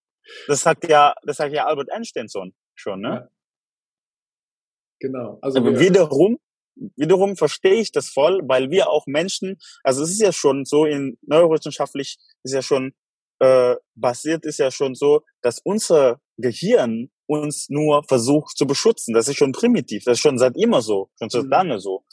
das 0.47 0.61
sagt 0.61 0.89
ja, 0.89 1.13
das 1.23 1.37
sagt 1.37 1.53
ja 1.53 1.67
Albert 1.67 1.91
Einstein 1.91 2.27
schon, 2.29 2.99
ne? 2.99 3.09
Ja. 3.09 3.29
Genau. 4.99 5.37
Also 5.41 5.59
aber 5.59 5.79
wiederum, 5.79 6.39
wiederum 6.95 7.35
verstehe 7.35 7.75
ich 7.75 7.91
das 7.91 8.09
voll, 8.09 8.41
weil 8.45 8.69
wir 8.69 8.89
auch 8.89 9.05
Menschen, 9.07 9.57
also 9.83 10.03
es 10.03 10.11
ist 10.11 10.21
ja 10.21 10.31
schon 10.31 10.65
so 10.65 10.85
in 10.85 11.17
neurowissenschaftlich 11.21 12.17
ist 12.43 12.53
ja 12.53 12.61
schon 12.61 12.93
äh, 13.39 13.75
basiert 13.95 14.45
ist 14.45 14.59
ja 14.59 14.71
schon 14.71 14.95
so, 14.95 15.21
dass 15.41 15.59
unser 15.63 16.21
Gehirn 16.37 17.09
uns 17.27 17.67
nur 17.69 18.03
versucht 18.03 18.57
zu 18.57 18.65
beschützen. 18.67 19.13
Das 19.13 19.27
ist 19.27 19.37
schon 19.37 19.51
primitiv, 19.51 20.03
das 20.05 20.13
ist 20.13 20.21
schon 20.21 20.37
seit 20.37 20.55
immer 20.57 20.81
so, 20.81 21.09
schon 21.17 21.29
seit 21.29 21.43
mhm. 21.43 21.49
lange 21.49 21.79
so. 21.79 22.05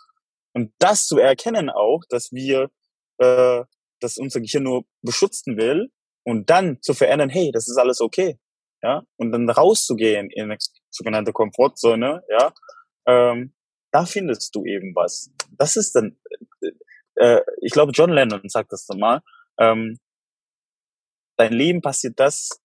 Und 0.55 0.73
das 0.79 1.07
zu 1.07 1.19
erkennen 1.19 1.71
auch, 1.71 2.01
dass 2.09 2.33
wir, 2.33 2.71
äh, 3.19 3.63
dass 4.01 4.19
unser 4.19 4.41
Gehirn 4.41 4.65
nur 4.65 4.85
beschützen 5.03 5.57
will 5.57 5.91
und 6.25 6.51
dann 6.51 6.81
zu 6.83 6.95
verändern, 6.95 7.29
hey, 7.29 7.51
das 7.53 7.69
ist 7.69 7.77
alles 7.77 8.01
okay, 8.01 8.39
ja, 8.83 9.03
und 9.17 9.33
dann 9.33 9.49
rauszugehen 9.49 10.29
in 10.31 10.45
eine 10.45 10.59
sogenannte 10.91 11.33
Komfortzone, 11.33 12.23
ja, 12.29 12.53
ähm, 13.07 13.55
da 13.93 14.07
findest 14.07 14.55
du 14.55 14.65
eben 14.65 14.95
was. 14.95 15.31
Das 15.57 15.77
ist 15.77 15.95
dann, 15.95 16.17
äh, 17.17 17.41
ich 17.61 17.73
glaube, 17.73 17.93
John 17.93 18.11
Lennon 18.11 18.49
sagt 18.49 18.73
das 18.73 18.89
mal, 18.97 19.21
ähm, 19.59 19.99
dein 21.37 21.53
Leben 21.53 21.81
passiert 21.81 22.19
das, 22.19 22.61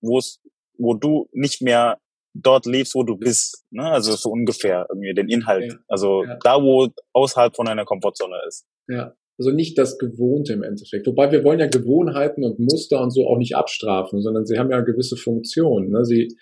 wo 0.00 0.18
es, 0.18 0.40
wo 0.78 0.94
du 0.94 1.28
nicht 1.32 1.62
mehr 1.62 1.98
dort 2.34 2.66
lebst, 2.66 2.94
wo 2.94 3.02
du 3.02 3.16
bist. 3.16 3.64
Ne? 3.70 3.84
Also 3.90 4.12
so 4.14 4.30
ungefähr 4.30 4.86
irgendwie 4.90 5.14
den 5.14 5.28
Inhalt. 5.28 5.72
Ja. 5.72 5.78
Also 5.88 6.24
ja. 6.24 6.38
da, 6.42 6.62
wo 6.62 6.88
außerhalb 7.12 7.56
von 7.56 7.66
deiner 7.66 7.84
Komfortzone 7.84 8.36
ist. 8.46 8.66
Ja. 8.88 9.14
Also 9.38 9.52
nicht 9.52 9.78
das 9.78 9.98
Gewohnte 9.98 10.52
im 10.52 10.62
Endeffekt. 10.62 11.06
Wobei 11.06 11.30
wir 11.30 11.44
wollen 11.44 11.60
ja 11.60 11.68
Gewohnheiten 11.68 12.44
und 12.44 12.58
Muster 12.58 13.00
und 13.00 13.10
so 13.10 13.26
auch 13.28 13.38
nicht 13.38 13.54
abstrafen, 13.54 14.20
sondern 14.20 14.44
sie 14.44 14.58
haben 14.58 14.70
ja 14.70 14.76
eine 14.76 14.84
gewisse 14.84 15.16
Funktion. 15.16 15.90
Ne? 15.90 16.04
Sie 16.04 16.36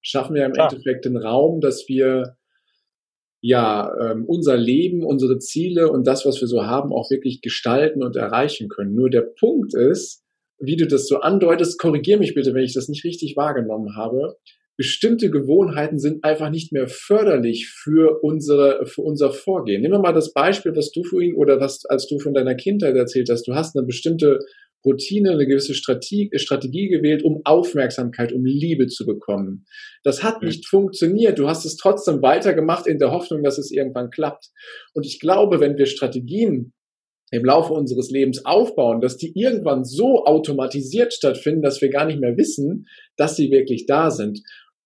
schaffen 0.00 0.36
ja 0.36 0.46
im 0.46 0.52
Klar. 0.52 0.70
Endeffekt 0.70 1.04
den 1.04 1.16
Raum, 1.16 1.60
dass 1.60 1.88
wir 1.88 2.36
ja 3.46 3.92
ähm, 4.00 4.24
unser 4.26 4.56
Leben, 4.56 5.04
unsere 5.04 5.38
Ziele 5.38 5.88
und 5.90 6.04
das, 6.04 6.26
was 6.26 6.40
wir 6.40 6.48
so 6.48 6.64
haben, 6.64 6.92
auch 6.92 7.10
wirklich 7.10 7.40
gestalten 7.42 8.02
und 8.02 8.16
erreichen 8.16 8.68
können. 8.68 8.96
Nur 8.96 9.08
der 9.08 9.22
Punkt 9.38 9.72
ist, 9.72 10.24
wie 10.58 10.74
du 10.74 10.86
das 10.86 11.06
so 11.06 11.20
andeutest, 11.20 11.78
korrigier 11.78 12.18
mich 12.18 12.34
bitte, 12.34 12.54
wenn 12.54 12.64
ich 12.64 12.74
das 12.74 12.88
nicht 12.88 13.04
richtig 13.04 13.36
wahrgenommen 13.36 13.94
habe. 13.96 14.36
Bestimmte 14.76 15.30
Gewohnheiten 15.30 16.00
sind 16.00 16.24
einfach 16.24 16.50
nicht 16.50 16.72
mehr 16.72 16.88
förderlich 16.88 17.68
für 17.68 18.18
unsere, 18.22 18.84
für 18.84 19.02
unser 19.02 19.30
Vorgehen. 19.30 19.80
Nehmen 19.80 19.94
wir 19.94 20.00
mal 20.00 20.12
das 20.12 20.32
Beispiel, 20.32 20.74
was 20.74 20.90
du 20.90 21.04
vorhin 21.04 21.36
oder 21.36 21.60
was, 21.60 21.84
als 21.86 22.08
du 22.08 22.18
von 22.18 22.34
deiner 22.34 22.56
Kindheit 22.56 22.96
erzählt 22.96 23.30
hast. 23.30 23.46
Du 23.46 23.54
hast 23.54 23.76
eine 23.76 23.86
bestimmte 23.86 24.40
Routine, 24.86 25.32
eine 25.32 25.46
gewisse 25.46 25.74
Strategie, 25.74 26.30
Strategie 26.36 26.88
gewählt, 26.88 27.24
um 27.24 27.40
Aufmerksamkeit, 27.44 28.32
um 28.32 28.44
Liebe 28.44 28.86
zu 28.86 29.04
bekommen. 29.04 29.66
Das 30.04 30.22
hat 30.22 30.40
mhm. 30.40 30.48
nicht 30.48 30.66
funktioniert. 30.66 31.38
Du 31.38 31.48
hast 31.48 31.64
es 31.64 31.76
trotzdem 31.76 32.22
weitergemacht 32.22 32.86
in 32.86 32.98
der 32.98 33.10
Hoffnung, 33.10 33.42
dass 33.42 33.58
es 33.58 33.70
irgendwann 33.72 34.10
klappt. 34.10 34.50
Und 34.94 35.04
ich 35.04 35.20
glaube, 35.20 35.60
wenn 35.60 35.76
wir 35.76 35.86
Strategien 35.86 36.72
im 37.32 37.44
Laufe 37.44 37.72
unseres 37.72 38.10
Lebens 38.10 38.44
aufbauen, 38.44 39.00
dass 39.00 39.16
die 39.16 39.32
irgendwann 39.34 39.84
so 39.84 40.24
automatisiert 40.24 41.12
stattfinden, 41.12 41.62
dass 41.62 41.82
wir 41.82 41.90
gar 41.90 42.06
nicht 42.06 42.20
mehr 42.20 42.36
wissen, 42.36 42.86
dass 43.16 43.34
sie 43.34 43.50
wirklich 43.50 43.86
da 43.86 44.10
sind. 44.10 44.40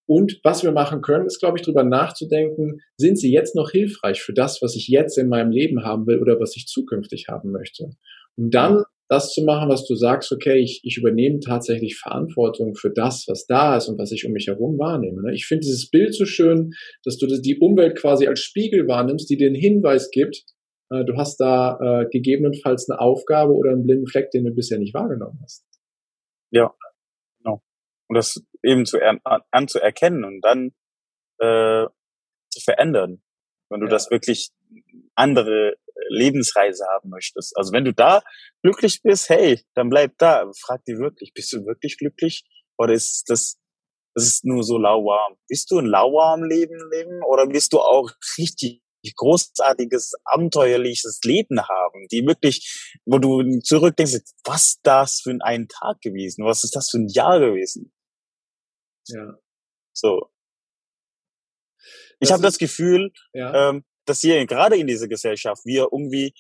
Und 0.07 0.41
was 0.43 0.65
wir 0.65 0.73
machen 0.73 1.03
können, 1.03 1.27
ist, 1.27 1.39
glaube 1.39 1.59
ich, 1.59 1.63
darüber 1.63 1.85
nachzudenken, 1.85 2.81
sind 2.97 3.19
sie 3.19 3.31
jetzt 3.31 3.55
noch 3.55 3.71
hilfreich 3.71 4.23
für 4.23 4.33
das, 4.33 4.61
was 4.63 4.75
ich 4.75 4.89
jetzt 4.89 5.19
in 5.19 5.29
meinem 5.29 5.53
Leben 5.53 5.85
haben 5.85 6.07
will 6.07 6.19
oder 6.19 6.41
was 6.41 6.57
ich 6.57 6.67
zukünftig 6.67 7.27
haben 7.29 7.53
möchte. 7.53 7.91
Und 8.37 8.53
dann 8.53 8.83
das 9.11 9.33
zu 9.33 9.43
machen, 9.43 9.69
was 9.69 9.85
du 9.87 9.97
sagst, 9.97 10.31
okay, 10.31 10.59
ich, 10.59 10.81
ich 10.85 10.97
übernehme 10.97 11.41
tatsächlich 11.41 11.99
Verantwortung 11.99 12.77
für 12.77 12.91
das, 12.91 13.25
was 13.29 13.45
da 13.47 13.77
ist 13.77 13.89
und 13.89 13.99
was 13.99 14.13
ich 14.13 14.25
um 14.25 14.33
mich 14.33 14.47
herum 14.47 14.79
wahrnehme. 14.79 15.23
Ne? 15.23 15.35
Ich 15.35 15.47
finde 15.47 15.63
dieses 15.63 15.91
Bild 15.91 16.15
so 16.15 16.25
schön, 16.25 16.73
dass 17.05 17.19
du 17.19 17.27
die 17.27 17.59
Umwelt 17.59 17.99
quasi 17.99 18.29
als 18.29 18.41
Spiegel 18.41 18.87
wahrnimmst, 18.87 19.29
die 19.29 19.37
dir 19.37 19.49
einen 19.49 19.57
Hinweis 19.57 20.11
gibt, 20.11 20.45
äh, 20.91 21.05
du 21.05 21.17
hast 21.17 21.39
da 21.39 21.79
äh, 21.81 22.09
gegebenenfalls 22.11 22.89
eine 22.89 23.01
Aufgabe 23.01 23.53
oder 23.53 23.71
einen 23.71 23.85
blinden 23.85 24.07
Fleck, 24.07 24.31
den 24.31 24.45
du 24.45 24.53
bisher 24.53 24.79
nicht 24.79 24.95
wahrgenommen 24.95 25.39
hast. 25.43 25.65
Ja, 26.51 26.75
genau. 27.39 27.63
Und 28.09 28.17
das 28.17 28.45
eben 28.63 28.85
zu 28.87 28.99
er, 28.99 29.19
anzuerkennen 29.51 30.25
und 30.25 30.41
dann 30.41 30.73
äh, 31.39 31.87
zu 32.51 32.61
verändern, 32.61 33.23
wenn 33.71 33.81
du 33.81 33.87
ja. 33.87 33.91
das 33.91 34.11
wirklich 34.11 34.51
andere 35.15 35.77
Lebensreise 36.09 36.85
haben 36.87 37.11
möchtest. 37.11 37.57
Also 37.57 37.73
wenn 37.73 37.85
du 37.85 37.93
da 37.93 38.23
glücklich 38.63 39.03
bist, 39.03 39.29
hey, 39.29 39.61
dann 39.75 39.91
bleib 39.91 40.17
da. 40.19 40.51
Frag 40.61 40.85
dich 40.85 40.99
wirklich, 40.99 41.33
bist 41.35 41.53
du 41.53 41.65
wirklich 41.67 41.99
glücklich? 41.99 42.45
Oder 42.79 42.95
ist 42.95 43.25
das, 43.29 43.59
das 44.15 44.27
ist 44.27 44.45
nur 44.45 44.63
so 44.63 44.79
lauwarm? 44.79 45.37
Bist 45.49 45.71
du 45.71 45.79
ein 45.79 45.87
lauwarm 45.87 46.45
Leben 46.45 46.79
leben 46.91 47.23
oder 47.25 47.47
bist 47.47 47.73
du 47.73 47.81
auch 47.81 48.11
richtig 48.39 48.83
großartiges, 49.17 50.13
abenteuerliches 50.25 51.21
Leben 51.25 51.61
haben, 51.61 52.07
die 52.11 52.27
wirklich, 52.27 52.99
wo 53.07 53.19
du 53.19 53.61
zurückdenkst, 53.61 54.21
was 54.45 54.79
das 54.83 55.21
für 55.23 55.37
ein 55.41 55.69
Tag 55.69 56.01
gewesen, 56.03 56.45
was 56.45 56.65
ist 56.65 56.77
das 56.77 56.91
für 56.91 56.99
ein 56.99 57.09
Jahr 57.09 57.41
gewesen? 57.41 57.93
Ja. 59.09 59.39
So. 59.93 60.31
Ich 62.21 62.31
habe 62.31 62.43
das 62.43 62.59
Gefühl, 62.59 63.13
ja. 63.33 63.71
ähm, 63.71 63.85
dass 64.11 64.21
hier 64.21 64.45
gerade 64.47 64.77
in 64.77 64.87
dieser 64.87 65.09
Gesellschaft 65.09 65.65
wir 65.65 65.89
irgendwie 65.91 66.33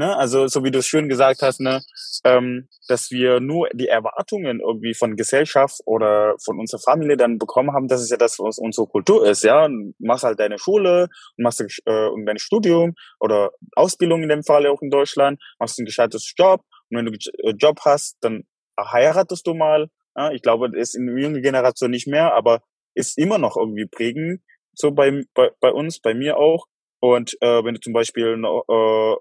Ne? 0.00 0.16
Also 0.16 0.46
so 0.46 0.64
wie 0.64 0.70
du 0.70 0.78
es 0.78 0.86
schön 0.86 1.10
gesagt 1.10 1.42
hast, 1.42 1.60
ne, 1.60 1.82
ähm, 2.24 2.68
dass 2.88 3.10
wir 3.10 3.38
nur 3.38 3.68
die 3.74 3.88
Erwartungen 3.88 4.60
irgendwie 4.60 4.94
von 4.94 5.14
Gesellschaft 5.14 5.78
oder 5.84 6.36
von 6.42 6.58
unserer 6.58 6.80
Familie 6.80 7.18
dann 7.18 7.36
bekommen 7.36 7.74
haben, 7.74 7.86
das 7.86 8.00
ist 8.00 8.10
ja 8.10 8.16
das, 8.16 8.38
was 8.38 8.56
unsere 8.56 8.86
Kultur 8.86 9.28
ist. 9.28 9.44
Ja, 9.44 9.68
du 9.68 9.92
machst 9.98 10.24
halt 10.24 10.40
deine 10.40 10.58
Schule, 10.58 11.08
machst 11.36 11.60
äh, 11.60 12.08
dein 12.24 12.38
Studium 12.38 12.94
oder 13.18 13.50
Ausbildung 13.76 14.22
in 14.22 14.30
dem 14.30 14.42
Fall 14.42 14.66
auch 14.68 14.80
in 14.80 14.88
Deutschland, 14.88 15.38
machst 15.58 15.78
ein 15.78 15.84
gescheites 15.84 16.32
Job 16.34 16.62
und 16.88 16.96
wenn 16.96 17.04
du 17.04 17.12
einen 17.12 17.54
äh, 17.54 17.56
Job 17.58 17.80
hast, 17.84 18.16
dann 18.22 18.44
heiratest 18.80 19.46
du 19.46 19.52
mal. 19.52 19.90
Ja? 20.16 20.30
Ich 20.30 20.40
glaube, 20.40 20.70
das 20.70 20.80
ist 20.80 20.94
in 20.94 21.08
der 21.08 21.18
jungen 21.18 21.42
Generation 21.42 21.90
nicht 21.90 22.06
mehr, 22.06 22.32
aber 22.32 22.62
ist 22.94 23.18
immer 23.18 23.36
noch 23.36 23.58
irgendwie 23.58 23.86
prägend. 23.86 24.40
So 24.72 24.92
bei, 24.92 25.24
bei, 25.34 25.50
bei 25.60 25.72
uns, 25.72 26.00
bei 26.00 26.14
mir 26.14 26.38
auch. 26.38 26.68
Und 27.00 27.36
äh, 27.40 27.64
wenn 27.64 27.74
du 27.74 27.80
zum 27.80 27.92
Beispiel 27.92 28.26
äh, 28.26 29.16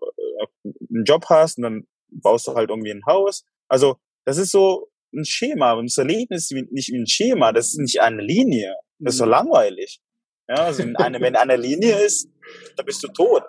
einen 0.89 1.06
Job 1.06 1.26
hast 1.30 1.58
und 1.58 1.63
dann 1.63 1.88
baust 2.10 2.48
du 2.48 2.56
halt 2.56 2.70
irgendwie 2.70 2.92
ein 2.92 3.06
Haus. 3.06 3.46
Also 3.68 3.98
das 4.26 4.38
ist 4.38 4.52
so 4.52 4.89
ein 5.13 5.26
Schema. 5.26 5.74
Unser 5.74 6.04
Leben 6.04 6.34
ist 6.34 6.52
nicht 6.52 6.89
wie 6.89 6.98
ein 6.98 7.08
Schema, 7.08 7.52
das 7.52 7.70
ist 7.70 7.80
nicht 7.80 8.02
eine 8.02 8.22
Linie. 8.22 8.76
Das 9.00 9.13
ist 9.13 9.20
so 9.20 9.26
mhm. 9.26 9.32
langweilig. 9.32 10.00
Ja, 10.48 10.56
also 10.65 10.84
eine, 10.96 11.22
wenn 11.22 11.36
eine 11.36 11.56
Linie 11.56 12.00
ist, 12.00 12.28
dann 12.76 12.86
bist 12.86 13.04
du 13.04 13.08
tot 13.08 13.44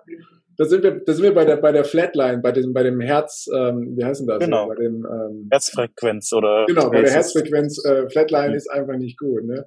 da 0.60 0.66
sind 0.66 0.82
wir, 0.82 0.90
da 0.90 1.14
sind 1.14 1.22
wir 1.22 1.32
bei 1.32 1.46
der, 1.46 1.56
bei 1.56 1.72
der 1.72 1.84
Flatline, 1.84 2.42
bei 2.42 2.52
dem, 2.52 2.74
bei 2.74 2.82
dem 2.82 3.00
Herz, 3.00 3.48
ähm, 3.50 3.94
wie 3.96 4.04
heißt 4.04 4.20
denn 4.20 4.26
das? 4.26 4.40
Genau. 4.40 4.68
Bei 4.68 4.74
dem, 4.74 5.06
ähm, 5.06 5.48
Herzfrequenz 5.50 6.34
oder. 6.34 6.66
Genau, 6.66 6.90
bei 6.90 7.00
der 7.00 7.12
Herzfrequenz, 7.12 7.82
äh, 7.82 8.06
Flatline 8.10 8.50
mhm. 8.50 8.56
ist 8.56 8.70
einfach 8.70 8.98
nicht 8.98 9.18
gut, 9.18 9.42
ne? 9.46 9.64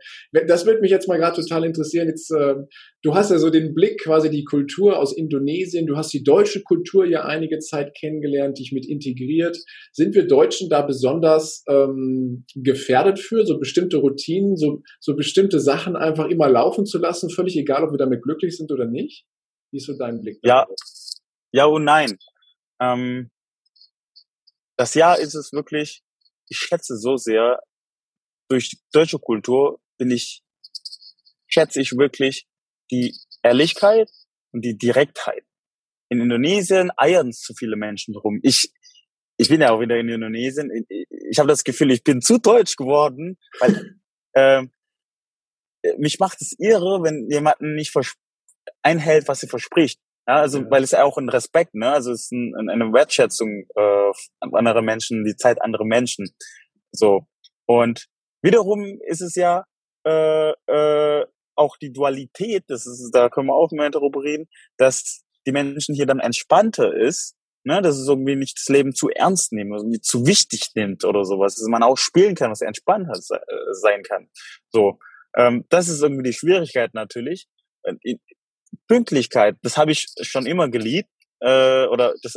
Das 0.48 0.68
würde 0.68 0.82
mich 0.82 0.92
jetzt 0.92 1.08
mal 1.08 1.18
gerade 1.18 1.42
total 1.42 1.66
interessieren. 1.66 2.10
Jetzt, 2.10 2.30
äh, 2.30 2.58
du 3.02 3.16
hast 3.16 3.32
ja 3.32 3.40
so 3.40 3.50
den 3.50 3.74
Blick 3.74 4.04
quasi 4.04 4.30
die 4.30 4.44
Kultur 4.44 5.00
aus 5.00 5.18
Indonesien. 5.18 5.88
Du 5.88 5.98
hast 5.98 6.14
die 6.14 6.24
deutsche 6.24 6.62
Kultur 6.62 7.08
ja 7.08 7.26
einige 7.26 7.58
Zeit 7.58 7.96
kennengelernt, 8.00 8.60
dich 8.60 8.72
mit 8.72 8.88
integriert. 8.88 9.58
Sind 9.94 10.14
wir 10.14 10.28
Deutschen 10.28 10.70
da 10.70 10.84
besonders, 10.84 11.64
ähm, 11.68 12.46
gefährdet 12.54 13.18
für, 13.18 13.48
so 13.48 13.58
bestimmte 13.58 13.98
Routinen, 13.98 14.58
so, 14.58 14.84
so 15.00 15.16
bestimmte 15.16 15.60
Sachen 15.60 15.96
einfach 15.96 16.30
immer 16.30 16.50
laufen 16.50 16.86
zu 16.86 17.00
lassen, 17.00 17.32
völlig 17.32 17.58
egal, 17.58 17.84
ob 17.84 17.92
wir 17.92 17.98
damit 17.98 18.22
glücklich 18.22 18.56
sind 18.56 18.72
oder 18.72 18.86
nicht? 18.86 19.26
Wie 19.74 19.78
ist 19.78 19.88
so 19.88 19.98
dein 19.98 20.22
Blick? 20.22 20.38
Ja, 20.44 20.68
ja 21.52 21.66
und 21.66 21.84
nein. 21.84 22.20
Ähm, 22.80 23.32
das 24.78 24.94
Jahr 24.94 25.18
ist 25.18 25.34
es 25.34 25.52
wirklich, 25.52 26.04
ich 26.48 26.58
schätze 26.58 26.96
so 26.96 27.18
sehr, 27.18 27.60
durch 28.50 28.70
die 28.70 28.78
deutsche 28.92 29.18
Kultur 29.18 29.82
bin 29.98 30.12
ich, 30.12 30.44
schätze 31.48 31.82
ich 31.82 31.98
wirklich 31.98 32.48
die 32.92 33.18
Ehrlichkeit 33.42 34.12
und 34.52 34.64
die 34.64 34.78
Direktheit. 34.78 35.44
In 36.10 36.22
Indonesien 36.22 36.92
eiern 36.96 37.34
zu 37.34 37.56
viele 37.56 37.76
Menschen 37.76 38.16
rum. 38.16 38.40
Ich, 38.44 38.72
ich 39.38 39.50
bin 39.50 39.62
ja 39.62 39.72
auch 39.72 39.80
wieder 39.80 39.98
in 39.98 40.08
Indonesien. 40.08 40.70
Ich, 41.10 41.40
habe 41.40 41.50
das 41.50 41.64
Gefühl, 41.64 41.90
ich 41.90 42.04
bin 42.04 42.22
zu 42.22 42.38
deutsch 42.38 42.76
geworden, 42.76 43.40
weil 43.60 44.00
äh, 44.34 44.68
mich 45.98 46.20
macht 46.20 46.42
es 46.42 46.54
irre, 46.60 47.02
wenn 47.02 47.28
jemanden 47.32 47.74
nicht 47.74 47.90
einhält, 48.82 49.28
was 49.28 49.40
sie 49.40 49.48
verspricht. 49.48 50.00
Ja, 50.28 50.36
also 50.36 50.60
ja. 50.60 50.72
weil 50.72 50.84
es 50.84 50.92
ja 50.92 51.04
auch 51.04 51.18
ein 51.18 51.30
Respekt, 51.30 51.76
ne? 51.76 51.92
Also 51.92 52.12
es 52.12 52.24
ist 52.24 52.32
ein, 52.32 52.70
eine 52.70 52.94
Wertschätzung 52.94 53.66
äh, 53.76 54.12
anderer 54.40 54.82
Menschen, 54.82 55.26
die 55.26 55.36
Zeit 55.36 55.62
anderer 55.62 55.86
Menschen. 55.86 56.34
So. 56.92 57.28
Und 57.66 58.08
wiederum 58.42 59.00
ist 59.06 59.22
es 59.22 59.36
ja 59.36 59.66
äh, 60.06 60.52
äh, 60.68 61.26
auch 61.56 61.78
die 61.78 61.92
Dualität, 61.92 62.64
das 62.68 62.86
ist, 62.86 63.12
da 63.14 63.30
können 63.30 63.48
wir 63.48 63.56
auch 63.56 63.72
mehr 63.72 63.90
darüber 63.90 64.24
reden, 64.24 64.48
dass 64.78 65.24
die 65.46 65.52
Menschen 65.52 65.94
hier 65.94 66.06
dann 66.06 66.20
entspannter 66.20 66.96
ist, 66.96 67.36
ne, 67.64 67.82
dass 67.82 67.98
es 67.98 68.08
irgendwie 68.08 68.36
nicht 68.36 68.58
das 68.58 68.70
Leben 68.70 68.94
zu 68.94 69.10
ernst 69.10 69.52
nehmen, 69.52 69.74
irgendwie 69.74 70.02
zu 70.02 70.26
wichtig 70.26 70.72
nimmt 70.76 71.06
oder 71.06 71.26
sowas, 71.26 71.56
dass 71.56 71.68
man 71.68 71.84
auch 71.84 71.98
spielen 71.98 72.36
kann, 72.36 72.52
was 72.52 72.62
entspannter 72.62 73.14
äh, 73.14 73.74
sein 73.74 74.04
kann. 74.04 74.30
So, 74.72 75.00
ähm, 75.36 75.66
das 75.70 75.90
ist 75.90 76.02
irgendwie 76.02 76.24
die 76.24 76.34
Schwierigkeit 76.34 76.94
natürlich. 76.94 77.48
Pünktlichkeit, 78.88 79.56
das 79.62 79.78
habe 79.78 79.92
ich 79.92 80.08
schon 80.22 80.46
immer 80.46 80.70
geliebt, 80.70 81.10
äh, 81.40 81.86
oder 81.88 82.14
das, 82.22 82.36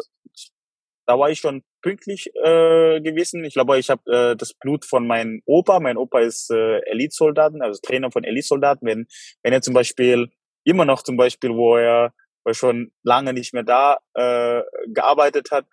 da 1.06 1.18
war 1.18 1.30
ich 1.30 1.38
schon 1.38 1.62
pünktlich 1.82 2.26
äh, 2.34 3.00
gewesen. 3.00 3.44
Ich 3.44 3.54
glaube, 3.54 3.78
ich 3.78 3.90
habe 3.90 4.02
äh, 4.10 4.36
das 4.36 4.54
Blut 4.54 4.84
von 4.84 5.06
meinem 5.06 5.40
Opa. 5.46 5.78
Mein 5.78 5.96
Opa 5.96 6.20
ist 6.20 6.50
äh, 6.50 6.78
Elitsoldaten, 6.90 7.62
also 7.62 7.80
Trainer 7.80 8.10
von 8.10 8.24
Elitsoldaten. 8.24 8.86
Wenn, 8.86 9.06
wenn 9.42 9.52
er 9.52 9.62
zum 9.62 9.74
Beispiel 9.74 10.30
immer 10.64 10.84
noch 10.84 11.02
zum 11.02 11.16
Beispiel, 11.16 11.50
wo 11.50 11.76
er, 11.76 12.12
schon 12.52 12.92
lange 13.02 13.32
nicht 13.32 13.52
mehr 13.54 13.64
da 13.64 13.98
äh, 14.14 14.62
gearbeitet 14.86 15.50
hat, 15.50 15.66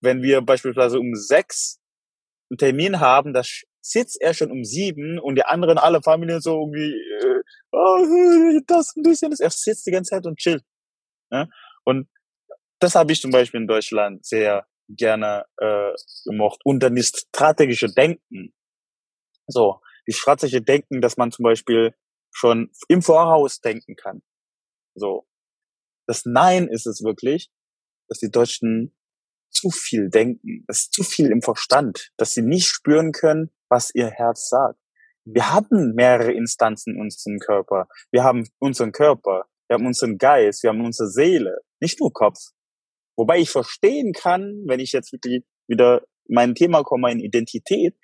wenn 0.00 0.22
wir 0.22 0.40
beispielsweise 0.40 0.98
um 0.98 1.14
sechs 1.14 1.78
einen 2.50 2.56
Termin 2.56 3.00
haben, 3.00 3.34
da 3.34 3.42
sitzt 3.82 4.20
er 4.20 4.34
schon 4.34 4.50
um 4.50 4.64
sieben 4.64 5.18
und 5.18 5.36
die 5.36 5.44
anderen 5.44 5.78
alle 5.78 6.02
Familien 6.02 6.40
so 6.40 6.60
irgendwie 6.60 6.92
äh, 6.92 7.42
oh, 7.72 8.60
das 8.66 8.94
ein 8.96 9.02
bisschen, 9.02 9.32
er 9.38 9.50
sitzt 9.50 9.86
die 9.86 9.90
ganze 9.90 10.10
Zeit 10.10 10.26
und 10.26 10.38
chillt. 10.38 10.64
Ja? 11.30 11.48
Und 11.84 12.08
das 12.80 12.94
habe 12.94 13.12
ich 13.12 13.20
zum 13.20 13.30
Beispiel 13.30 13.60
in 13.60 13.66
Deutschland 13.66 14.24
sehr 14.24 14.66
gerne 14.88 15.44
äh, 15.58 15.92
gemocht. 16.24 16.60
Und 16.64 16.82
dann 16.82 16.96
das 16.96 17.08
strategische 17.08 17.88
Denken. 17.88 18.52
So, 19.46 19.80
die 20.06 20.12
strategische 20.12 20.62
Denken, 20.62 21.00
dass 21.00 21.16
man 21.16 21.30
zum 21.30 21.44
Beispiel 21.44 21.94
schon 22.32 22.70
im 22.88 23.02
Voraus 23.02 23.60
denken 23.60 23.96
kann. 23.96 24.22
So. 24.94 25.26
Das 26.06 26.24
Nein 26.24 26.68
ist 26.68 26.86
es 26.86 27.02
wirklich, 27.04 27.50
dass 28.08 28.18
die 28.18 28.30
Deutschen 28.30 28.96
zu 29.50 29.70
viel 29.70 30.10
denken, 30.10 30.64
das 30.66 30.80
ist 30.80 30.92
zu 30.92 31.02
viel 31.02 31.30
im 31.30 31.42
Verstand, 31.42 32.10
dass 32.16 32.32
sie 32.34 32.42
nicht 32.42 32.66
spüren 32.66 33.12
können, 33.12 33.50
was 33.68 33.94
ihr 33.94 34.10
Herz 34.10 34.48
sagt. 34.48 34.78
Wir 35.24 35.52
haben 35.52 35.94
mehrere 35.94 36.32
Instanzen 36.32 36.94
in 36.94 37.00
unserem 37.00 37.38
Körper. 37.38 37.88
Wir 38.10 38.24
haben 38.24 38.48
unseren 38.58 38.92
Körper, 38.92 39.44
wir 39.68 39.74
haben 39.74 39.86
unseren 39.86 40.18
Geist, 40.18 40.62
wir 40.62 40.70
haben 40.70 40.84
unsere 40.84 41.08
Seele, 41.08 41.58
nicht 41.80 42.00
nur 42.00 42.12
Kopf. 42.12 42.38
Wobei 43.16 43.38
ich 43.38 43.50
verstehen 43.50 44.12
kann, 44.12 44.64
wenn 44.66 44.80
ich 44.80 44.92
jetzt 44.92 45.12
wirklich 45.12 45.44
wieder 45.68 46.02
mein 46.28 46.54
Thema 46.54 46.82
komme, 46.82 47.12
in 47.12 47.20
Identität, 47.20 47.94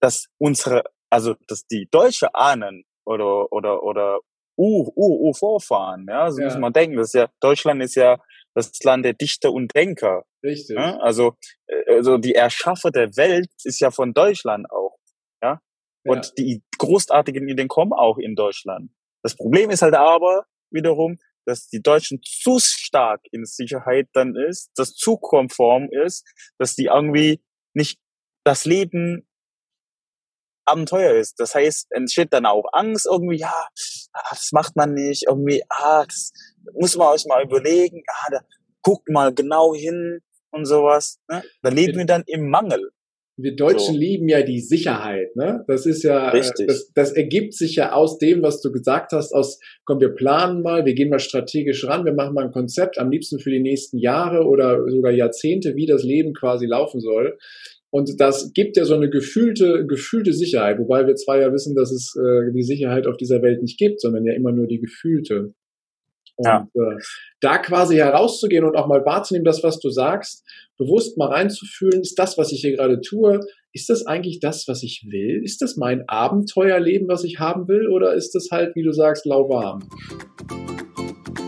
dass 0.00 0.28
unsere, 0.38 0.84
also 1.10 1.34
dass 1.48 1.66
die 1.66 1.88
deutsche 1.90 2.34
Ahnen 2.34 2.84
oder 3.04 3.50
oder 3.52 3.82
oder 3.82 4.20
U, 4.56 4.88
U, 4.94 5.28
U 5.28 5.32
Vorfahren, 5.34 6.06
ja, 6.08 6.30
so 6.30 6.40
ja. 6.40 6.46
muss 6.46 6.58
man 6.58 6.72
denken, 6.72 6.96
das 6.96 7.08
ist 7.08 7.14
ja 7.14 7.28
Deutschland 7.40 7.82
ist 7.82 7.96
ja 7.96 8.18
das 8.54 8.72
Land 8.82 9.04
der 9.04 9.14
Dichter 9.14 9.52
und 9.52 9.74
Denker. 9.74 10.24
Richtig. 10.42 10.76
Ja? 10.76 10.98
Also 10.98 11.36
äh, 11.66 11.94
also 11.94 12.18
die 12.18 12.34
Erschaffer 12.34 12.90
der 12.90 13.16
Welt 13.16 13.50
ist 13.64 13.80
ja 13.80 13.90
von 13.90 14.12
Deutschland 14.12 14.70
auch, 14.70 14.98
ja. 15.42 15.60
Und 16.06 16.26
ja. 16.26 16.32
die 16.38 16.62
großartigen 16.78 17.48
Ideen 17.48 17.68
kommen 17.68 17.92
auch 17.92 18.18
in 18.18 18.34
Deutschland. 18.34 18.90
Das 19.22 19.36
Problem 19.36 19.70
ist 19.70 19.82
halt 19.82 19.94
aber 19.94 20.46
wiederum, 20.70 21.18
dass 21.46 21.68
die 21.68 21.82
Deutschen 21.82 22.20
zu 22.22 22.58
stark 22.58 23.22
in 23.30 23.44
Sicherheit 23.44 24.08
dann 24.12 24.34
ist, 24.36 24.70
dass 24.76 24.94
zu 24.94 25.16
konform 25.16 25.88
ist, 25.90 26.26
dass 26.58 26.74
die 26.74 26.86
irgendwie 26.86 27.42
nicht 27.74 27.98
das 28.44 28.64
Leben 28.64 29.26
Abenteuer 30.66 31.14
ist. 31.14 31.40
Das 31.40 31.54
heißt, 31.54 31.92
entsteht 31.92 32.32
dann 32.32 32.46
auch 32.46 32.64
Angst 32.72 33.06
irgendwie, 33.06 33.38
ja, 33.38 33.68
ah, 34.12 34.26
das 34.30 34.52
macht 34.52 34.76
man 34.76 34.94
nicht, 34.94 35.24
irgendwie, 35.28 35.62
ah, 35.68 36.04
das 36.04 36.32
muss 36.72 36.96
man 36.96 37.08
euch 37.08 37.24
mal 37.26 37.44
überlegen, 37.44 38.02
ah, 38.08 38.30
da 38.30 38.40
guckt 38.82 39.08
mal 39.08 39.34
genau 39.34 39.74
hin 39.74 40.20
und 40.50 40.64
sowas. 40.66 41.18
Ne? 41.30 41.42
Da 41.62 41.68
leben 41.70 41.98
wir 41.98 42.06
dann 42.06 42.24
im 42.26 42.48
Mangel 42.48 42.90
wir 43.36 43.56
Deutschen 43.56 43.94
so. 43.94 44.00
lieben 44.00 44.28
ja 44.28 44.42
die 44.42 44.60
Sicherheit, 44.60 45.34
ne? 45.34 45.64
Das 45.66 45.86
ist 45.86 46.04
ja, 46.04 46.28
äh, 46.28 46.36
Richtig. 46.36 46.68
Das, 46.68 46.92
das 46.94 47.12
ergibt 47.12 47.54
sich 47.54 47.76
ja 47.76 47.92
aus 47.92 48.18
dem, 48.18 48.42
was 48.42 48.60
du 48.60 48.70
gesagt 48.70 49.12
hast, 49.12 49.32
aus, 49.32 49.58
komm, 49.84 50.00
wir 50.00 50.10
planen 50.10 50.62
mal, 50.62 50.84
wir 50.84 50.94
gehen 50.94 51.10
mal 51.10 51.18
strategisch 51.18 51.84
ran, 51.86 52.04
wir 52.04 52.12
machen 52.12 52.34
mal 52.34 52.44
ein 52.44 52.52
Konzept, 52.52 52.98
am 52.98 53.10
liebsten 53.10 53.40
für 53.40 53.50
die 53.50 53.60
nächsten 53.60 53.98
Jahre 53.98 54.44
oder 54.44 54.88
sogar 54.88 55.10
Jahrzehnte, 55.12 55.74
wie 55.74 55.86
das 55.86 56.04
Leben 56.04 56.32
quasi 56.32 56.66
laufen 56.66 57.00
soll. 57.00 57.36
Und 57.90 58.20
das 58.20 58.52
gibt 58.52 58.76
ja 58.76 58.84
so 58.84 58.94
eine 58.94 59.10
gefühlte, 59.10 59.84
gefühlte 59.86 60.32
Sicherheit, 60.32 60.78
wobei 60.78 61.06
wir 61.06 61.14
zwar 61.16 61.40
ja 61.40 61.52
wissen, 61.52 61.74
dass 61.74 61.90
es 61.90 62.14
äh, 62.16 62.52
die 62.52 62.62
Sicherheit 62.62 63.06
auf 63.06 63.16
dieser 63.16 63.42
Welt 63.42 63.62
nicht 63.62 63.78
gibt, 63.78 64.00
sondern 64.00 64.24
ja 64.24 64.34
immer 64.34 64.52
nur 64.52 64.66
die 64.66 64.80
gefühlte. 64.80 65.54
Und 66.36 66.46
ja. 66.46 66.66
äh, 66.74 66.96
da 67.40 67.58
quasi 67.58 67.96
herauszugehen 67.96 68.64
und 68.64 68.76
auch 68.76 68.88
mal 68.88 69.04
wahrzunehmen, 69.04 69.44
das, 69.44 69.62
was 69.62 69.78
du 69.78 69.90
sagst, 69.90 70.44
bewusst 70.76 71.16
mal 71.16 71.28
reinzufühlen, 71.28 72.00
ist 72.00 72.18
das, 72.18 72.36
was 72.38 72.50
ich 72.52 72.60
hier 72.60 72.76
gerade 72.76 73.00
tue, 73.00 73.40
ist 73.72 73.90
das 73.90 74.06
eigentlich 74.06 74.40
das, 74.40 74.66
was 74.68 74.82
ich 74.82 75.06
will? 75.08 75.42
Ist 75.44 75.60
das 75.62 75.76
mein 75.76 76.08
Abenteuerleben, 76.08 77.08
was 77.08 77.24
ich 77.24 77.38
haben 77.40 77.68
will? 77.68 77.88
Oder 77.88 78.14
ist 78.14 78.34
das 78.34 78.48
halt, 78.50 78.74
wie 78.76 78.82
du 78.82 78.92
sagst, 78.92 79.26
lauwarm? 79.26 79.80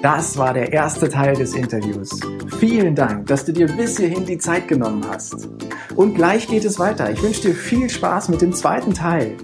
Das 0.03 0.37
war 0.37 0.53
der 0.55 0.73
erste 0.73 1.09
Teil 1.09 1.35
des 1.35 1.55
Interviews. 1.55 2.21
Vielen 2.59 2.95
Dank, 2.95 3.27
dass 3.27 3.45
du 3.45 3.53
dir 3.53 3.67
bis 3.67 3.99
hierhin 3.99 4.25
die 4.25 4.39
Zeit 4.39 4.69
genommen 4.69 5.05
hast. 5.09 5.49
Und 5.97 6.15
gleich 6.15 6.47
geht 6.49 6.65
es 6.65 6.79
weiter. 6.79 7.11
Ich 7.11 7.23
wünsche 7.23 7.49
dir 7.49 7.55
viel 7.55 7.89
Spaß 7.89 8.29
mit 8.29 8.41
dem 8.41 8.53
zweiten 8.53 8.93
Teil. 8.93 9.37